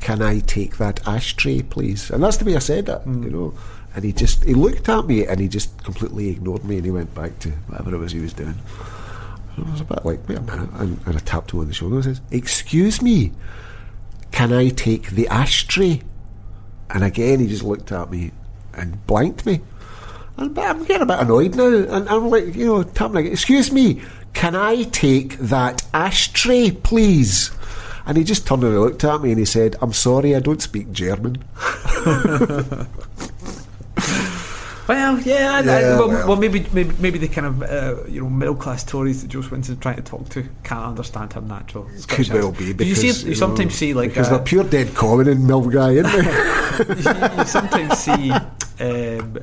Can 0.00 0.22
I 0.22 0.38
take 0.38 0.76
that 0.76 1.06
ashtray, 1.08 1.62
please? 1.62 2.10
And 2.10 2.22
that's 2.22 2.36
the 2.36 2.44
way 2.44 2.54
I 2.54 2.60
said 2.60 2.88
it, 2.88 3.04
mm. 3.04 3.24
you 3.24 3.30
know. 3.30 3.54
And 3.94 4.04
he 4.04 4.12
just 4.12 4.44
he 4.44 4.54
looked 4.54 4.88
at 4.88 5.06
me 5.06 5.26
and 5.26 5.40
he 5.40 5.48
just 5.48 5.82
completely 5.82 6.28
ignored 6.28 6.64
me 6.64 6.76
and 6.76 6.84
he 6.84 6.90
went 6.92 7.12
back 7.14 7.36
to 7.40 7.50
whatever 7.66 7.96
it 7.96 7.98
was 7.98 8.12
he 8.12 8.20
was 8.20 8.32
doing. 8.32 8.54
And 9.56 9.66
I 9.66 9.70
was 9.72 9.80
a 9.80 9.84
bit 9.84 10.04
like, 10.04 10.28
wait 10.28 10.38
a 10.38 10.42
minute, 10.42 10.70
and, 10.74 11.00
and 11.04 11.16
I 11.16 11.18
tapped 11.18 11.50
him 11.50 11.60
on 11.60 11.66
the 11.66 11.74
shoulder 11.74 11.96
and 11.96 12.04
says, 12.04 12.20
"Excuse 12.30 13.02
me, 13.02 13.32
can 14.30 14.52
I 14.52 14.68
take 14.68 15.10
the 15.10 15.26
ashtray?" 15.26 16.02
And 16.90 17.02
again, 17.02 17.40
he 17.40 17.48
just 17.48 17.64
looked 17.64 17.90
at 17.90 18.08
me 18.08 18.30
and 18.74 19.04
blanked 19.06 19.46
me. 19.46 19.62
And 20.38 20.56
I'm 20.56 20.84
getting 20.84 21.02
a 21.02 21.06
bit 21.06 21.18
annoyed 21.18 21.56
now, 21.56 21.66
and 21.66 22.08
I'm 22.08 22.30
like, 22.30 22.54
you 22.54 22.66
know, 22.66 22.82
tapping 22.84 23.16
again. 23.16 23.32
Excuse 23.32 23.72
me, 23.72 24.00
can 24.34 24.54
I 24.54 24.84
take 24.84 25.36
that 25.38 25.82
ashtray, 25.92 26.70
please? 26.70 27.50
And 28.06 28.16
he 28.16 28.24
just 28.24 28.46
turned 28.46 28.62
and 28.62 28.80
looked 28.80 29.04
at 29.04 29.20
me 29.20 29.30
and 29.30 29.38
he 29.38 29.44
said, 29.44 29.76
I'm 29.82 29.92
sorry, 29.92 30.34
I 30.36 30.40
don't 30.40 30.62
speak 30.62 30.92
German. 30.92 31.44
Well, 34.88 35.20
yeah, 35.20 35.60
yeah 35.60 35.72
I, 35.72 35.82
well, 35.98 36.08
well, 36.08 36.28
well, 36.28 36.36
maybe, 36.36 36.66
maybe 36.72 36.94
maybe 36.98 37.18
the 37.18 37.28
kind 37.28 37.46
of 37.46 37.62
uh, 37.62 38.04
you 38.08 38.22
know 38.22 38.30
middle 38.30 38.54
class 38.54 38.82
Tories 38.82 39.20
that 39.20 39.28
Jo 39.28 39.42
Swinson's 39.42 39.80
trying 39.80 39.96
to 39.96 40.02
talk 40.02 40.26
to 40.30 40.48
can't 40.64 40.86
understand 40.86 41.34
her 41.34 41.42
natural. 41.42 41.86
Scottish 41.98 42.30
Could 42.30 42.40
well 42.40 42.52
be 42.52 42.72
because 42.72 43.04
you, 43.04 43.12
see, 43.12 43.24
you, 43.24 43.28
you 43.28 43.34
sometimes 43.34 43.74
see 43.74 43.92
like 43.92 44.12
because 44.12 44.28
uh, 44.28 44.36
they're 44.36 44.46
pure 44.46 44.64
dead 44.64 44.94
common 44.94 45.28
in 45.28 45.40
Milngavie, 45.40 46.02
isn't 46.02 47.04
they? 47.04 47.28
you, 47.34 47.38
you, 47.38 47.44
sometimes 47.44 47.98
see. 47.98 48.30
Um, 48.80 49.38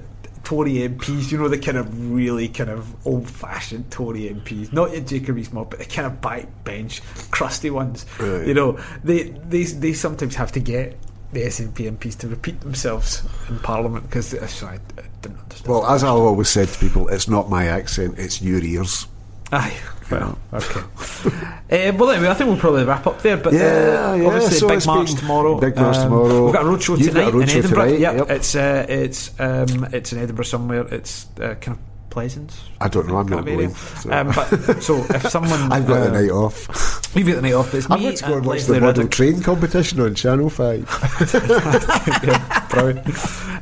Tory 0.46 0.74
MPs, 0.74 1.32
you 1.32 1.40
know, 1.40 1.50
the 1.50 1.58
kind 1.58 1.78
of 1.78 2.12
really 2.12 2.48
kind 2.48 2.70
of 2.70 2.96
old 3.06 3.28
fashioned 3.28 3.92
Tory 3.92 4.30
MPs, 4.30 4.72
not 4.72 4.92
your 4.92 5.02
Jacob 5.02 5.36
Rees-Mogg, 5.36 5.72
but 5.72 5.80
the 5.80 5.86
kind 5.86 6.06
of 6.06 6.22
backbench, 6.22 7.02
crusty 7.32 7.72
ones. 7.72 8.06
Right. 8.20 8.48
You 8.48 8.54
know, 8.54 8.80
they, 9.04 9.24
they 9.24 9.64
they 9.64 9.94
sometimes 9.94 10.36
have 10.36 10.52
to 10.54 10.60
get 10.60 10.98
the 11.34 11.42
SNP 11.42 11.98
MPs 11.98 12.18
to 12.20 12.28
repeat 12.28 12.62
themselves 12.62 13.24
in 13.50 13.60
Parliament 13.60 14.08
because 14.08 14.34
uh, 14.34 14.66
I, 14.66 14.76
I 14.76 15.06
didn't 15.22 15.40
understand. 15.40 15.68
Well, 15.68 15.86
as 15.88 16.04
I've 16.04 16.12
always 16.12 16.50
said 16.50 16.68
to 16.70 16.80
people, 16.80 17.08
it's 17.10 17.28
not 17.28 17.50
my 17.50 17.66
accent; 17.66 18.20
it's 18.20 18.42
your 18.42 18.64
ears. 18.64 19.08
Aye. 19.52 19.78
Well, 20.12 20.38
okay. 20.54 20.80
uh, 21.90 21.94
well, 21.98 22.12
anyway, 22.12 22.30
I 22.30 22.34
think 22.36 22.50
we'll 22.50 22.60
probably 22.60 22.84
wrap 22.84 23.08
up 23.08 23.22
there. 23.22 23.38
But 23.38 23.54
yeah, 23.54 23.62
uh, 23.62 24.16
yeah. 24.16 24.26
obviously, 24.28 24.58
so 24.58 24.68
big 24.68 24.86
march 24.86 25.14
tomorrow. 25.16 25.60
Big 25.60 25.76
march 25.76 25.98
um, 25.98 26.04
tomorrow. 26.04 26.46
We've 26.46 26.54
got 26.54 26.66
a 26.66 26.70
roadshow 26.70 26.98
tonight 26.98 27.34
road 27.34 27.44
in 27.44 27.50
Edinburgh. 27.50 27.86
Tonight, 27.86 28.00
yep. 28.00 28.18
yep. 28.18 28.30
It's 28.30 28.56
uh, 28.56 28.86
it's 28.88 29.40
um, 29.40 29.88
it's 29.92 30.14
in 30.14 30.20
Edinburgh 30.20 30.46
somewhere. 30.46 30.88
It's 30.94 31.26
uh, 31.40 31.56
kind 31.56 31.78
of 31.78 31.80
Pleasance. 32.16 32.58
I 32.80 32.88
don't 32.88 33.10
know. 33.10 33.18
I'm 33.18 33.28
not 33.28 33.46
going. 33.46 33.76
So. 33.76 34.10
Um, 34.10 34.28
but, 34.28 34.82
so 34.82 35.06
if 35.10 35.24
someone, 35.30 35.70
I've 35.70 35.86
got 35.86 35.98
uh, 35.98 36.06
the 36.06 36.12
night 36.12 36.32
off. 36.32 37.12
You've 37.14 37.28
got 37.28 37.36
the 37.36 37.42
night 37.42 37.54
off. 37.54 37.74
But 37.74 37.78
it's 37.80 37.92
I'm 37.92 38.00
going 38.00 38.16
to 38.16 38.26
go 38.26 38.38
and 38.38 38.46
watch 38.46 38.64
the 38.64 38.80
model 38.80 39.08
train 39.10 39.42
competition 39.42 40.00
on 40.00 40.16
Channel 40.16 40.50
Five. 40.50 40.88
yeah, 42.24 42.60
proud. 42.70 43.04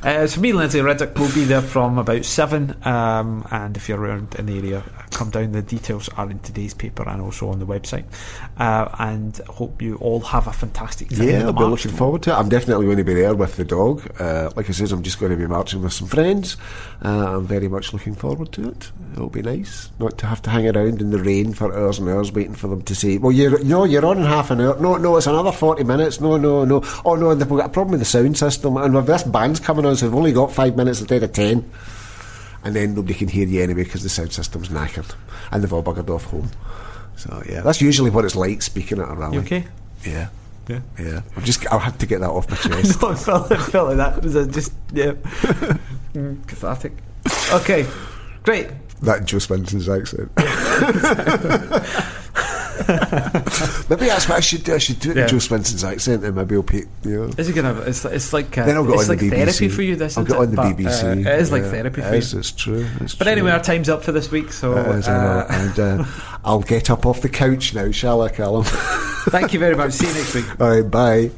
Uh, 0.03 0.27
so 0.27 0.41
me 0.41 0.49
and 0.49 0.59
Lesley 0.59 0.81
Riddoch 0.81 1.17
will 1.17 1.33
be 1.33 1.45
there 1.45 1.61
from 1.61 1.97
about 1.97 2.25
seven, 2.25 2.75
um, 2.85 3.47
and 3.51 3.77
if 3.77 3.87
you're 3.87 3.99
around 3.99 4.35
in 4.35 4.47
the 4.47 4.57
area, 4.57 4.83
come 5.11 5.29
down. 5.29 5.53
The 5.53 5.61
details 5.61 6.09
are 6.09 6.29
in 6.29 6.39
today's 6.39 6.73
paper 6.73 7.07
and 7.07 7.21
also 7.21 7.47
on 7.49 7.59
the 7.59 7.65
website. 7.65 8.03
Uh, 8.57 8.89
and 8.99 9.37
hope 9.47 9.81
you 9.81 9.95
all 9.95 10.19
have 10.19 10.47
a 10.47 10.51
fantastic 10.51 11.09
time. 11.09 11.29
Yeah, 11.29 11.45
I'll 11.45 11.53
be 11.53 11.63
looking 11.63 11.91
forward 11.91 12.23
to 12.23 12.31
it. 12.31 12.33
I'm 12.33 12.49
definitely 12.49 12.85
going 12.85 12.97
to 12.97 13.03
be 13.05 13.13
there 13.13 13.33
with 13.33 13.55
the 13.55 13.63
dog. 13.63 14.01
Uh, 14.19 14.51
like 14.57 14.69
I 14.69 14.73
said, 14.73 14.91
I'm 14.91 15.03
just 15.03 15.19
going 15.19 15.31
to 15.31 15.37
be 15.37 15.47
marching 15.47 15.81
with 15.81 15.93
some 15.93 16.07
friends. 16.07 16.57
Uh, 17.03 17.37
I'm 17.37 17.47
very 17.47 17.69
much 17.69 17.93
looking 17.93 18.15
forward 18.15 18.51
to 18.53 18.69
it. 18.69 18.91
It'll 19.13 19.29
be 19.29 19.41
nice 19.41 19.89
not 19.99 20.17
to 20.17 20.25
have 20.25 20.41
to 20.41 20.49
hang 20.49 20.67
around 20.67 20.99
in 20.99 21.11
the 21.11 21.19
rain 21.21 21.53
for 21.53 21.73
hours 21.73 21.99
and 21.99 22.09
hours 22.09 22.31
waiting 22.31 22.55
for 22.55 22.67
them 22.67 22.81
to 22.81 22.95
say, 22.95 23.17
"Well, 23.19 23.31
you're 23.31 23.63
no, 23.63 23.85
you're 23.85 24.05
on 24.05 24.17
in 24.17 24.25
half 24.25 24.51
an 24.51 24.59
hour." 24.59 24.77
No, 24.79 24.97
no, 24.97 25.15
it's 25.17 25.27
another 25.27 25.51
forty 25.51 25.83
minutes. 25.83 26.19
No, 26.19 26.37
no, 26.37 26.65
no. 26.65 26.83
Oh 27.05 27.15
no, 27.15 27.29
we've 27.29 27.47
got 27.47 27.67
a 27.67 27.69
problem 27.69 27.91
with 27.91 28.01
the 28.01 28.05
sound 28.05 28.37
system, 28.37 28.75
and 28.77 28.93
with 28.93 29.05
this 29.05 29.23
band's 29.23 29.59
coming 29.59 29.85
on, 29.85 29.92
so 29.95 30.07
we've 30.07 30.15
only 30.15 30.31
got 30.33 30.51
five 30.51 30.75
minutes 30.75 30.99
instead 30.99 31.23
of 31.23 31.31
ten. 31.33 31.69
And 32.65 32.73
then 32.75 32.95
nobody 32.95 33.13
can 33.13 33.27
hear 33.27 33.45
you 33.45 33.61
anyway 33.61 33.83
because 33.83 34.03
the 34.03 34.09
sound 34.09 34.31
system's 34.31 34.69
knackered, 34.69 35.13
and 35.51 35.61
they've 35.61 35.73
all 35.73 35.83
buggered 35.83 36.09
off 36.09 36.23
home. 36.25 36.49
So 37.17 37.43
yeah, 37.49 37.59
that's 37.61 37.81
usually 37.81 38.09
what 38.09 38.23
it's 38.23 38.35
like 38.37 38.61
speaking 38.61 38.99
at 39.01 39.09
a 39.09 39.15
rally. 39.15 39.35
You 39.35 39.41
okay? 39.41 39.65
Yeah, 40.05 40.29
Yeah. 40.69 40.79
yeah. 40.97 41.21
I'm 41.35 41.43
just. 41.43 41.67
I 41.71 41.77
had 41.77 41.99
to 41.99 42.05
get 42.05 42.21
that 42.21 42.29
off 42.29 42.49
my 42.49 42.55
chest. 42.81 43.01
no, 43.01 43.09
it 43.11 43.17
felt, 43.17 43.51
it 43.51 43.57
felt 43.59 43.87
like 43.89 43.97
that. 43.97 44.17
It 44.19 44.23
was 44.23 44.47
just 44.47 44.71
yeah, 44.93 45.11
Mm, 46.13 46.47
cathartic. 46.47 46.93
Okay, 47.53 47.85
great. 48.43 48.69
that 49.01 49.25
Jo 49.25 49.39
Swinson's 49.39 49.89
accent. 49.89 50.31
maybe 53.89 54.05
that's 54.07 54.27
what 54.27 54.37
I 54.37 54.39
should 54.39 54.63
do. 54.63 54.73
I 54.75 54.77
should 54.77 54.99
do 54.99 55.11
it 55.11 55.17
Yeah. 55.17 55.23
in 55.23 55.29
Jo 55.29 55.39
Swinson's 55.39 55.83
accent, 55.83 56.23
and 56.23 56.35
maybe 56.35 56.55
I'll 56.55 56.63
pay. 56.63 56.83
You 57.03 57.27
know. 57.27 57.33
Is 57.37 57.49
it 57.49 57.53
gonna? 57.53 57.79
It's 57.81 58.03
it's 58.05 58.33
like 58.33 58.57
uh, 58.57 58.65
Then 58.65 58.77
I'll 58.77 58.91
it's 58.93 59.03
on 59.03 59.09
like 59.09 59.19
the 59.19 59.29
BBC. 59.29 59.35
therapy 59.45 59.69
for 59.69 59.81
you. 59.81 59.95
This 59.95 60.17
I'll 60.17 60.23
get 60.25 60.37
on 60.37 60.49
the 60.51 60.55
But, 60.55 60.77
BBC. 60.77 61.03
uh, 61.25 61.29
it 61.29 61.39
is 61.39 61.51
like 61.51 61.63
therapy 61.63 62.01
for 62.01 62.13
is, 62.13 62.33
you. 62.33 62.39
It's 62.39 62.51
true. 62.51 62.87
It's 63.01 63.15
But 63.15 63.25
true. 63.25 63.31
anyway, 63.31 63.51
our 63.51 63.61
time's 63.61 63.89
up 63.89 64.03
for 64.03 64.11
this 64.11 64.31
week. 64.31 64.51
So 64.51 64.77
It 64.77 64.87
is, 64.99 65.07
I 65.07 65.11
know. 65.23 65.39
uh, 65.39 65.47
and 65.49 65.79
uh, 66.01 66.05
I'll 66.43 66.61
get 66.61 66.89
up 66.89 67.05
off 67.05 67.21
the 67.21 67.29
couch 67.29 67.73
now, 67.73 67.91
shall 67.91 68.21
I, 68.21 68.29
Callum? 68.29 68.63
thank 69.29 69.53
you 69.53 69.59
very 69.59 69.75
much. 69.75 69.93
See 69.93 70.07
you 70.07 70.13
next 70.13 70.33
week. 70.35 70.45
All 70.59 70.69
right, 70.69 70.89
bye. 70.89 71.31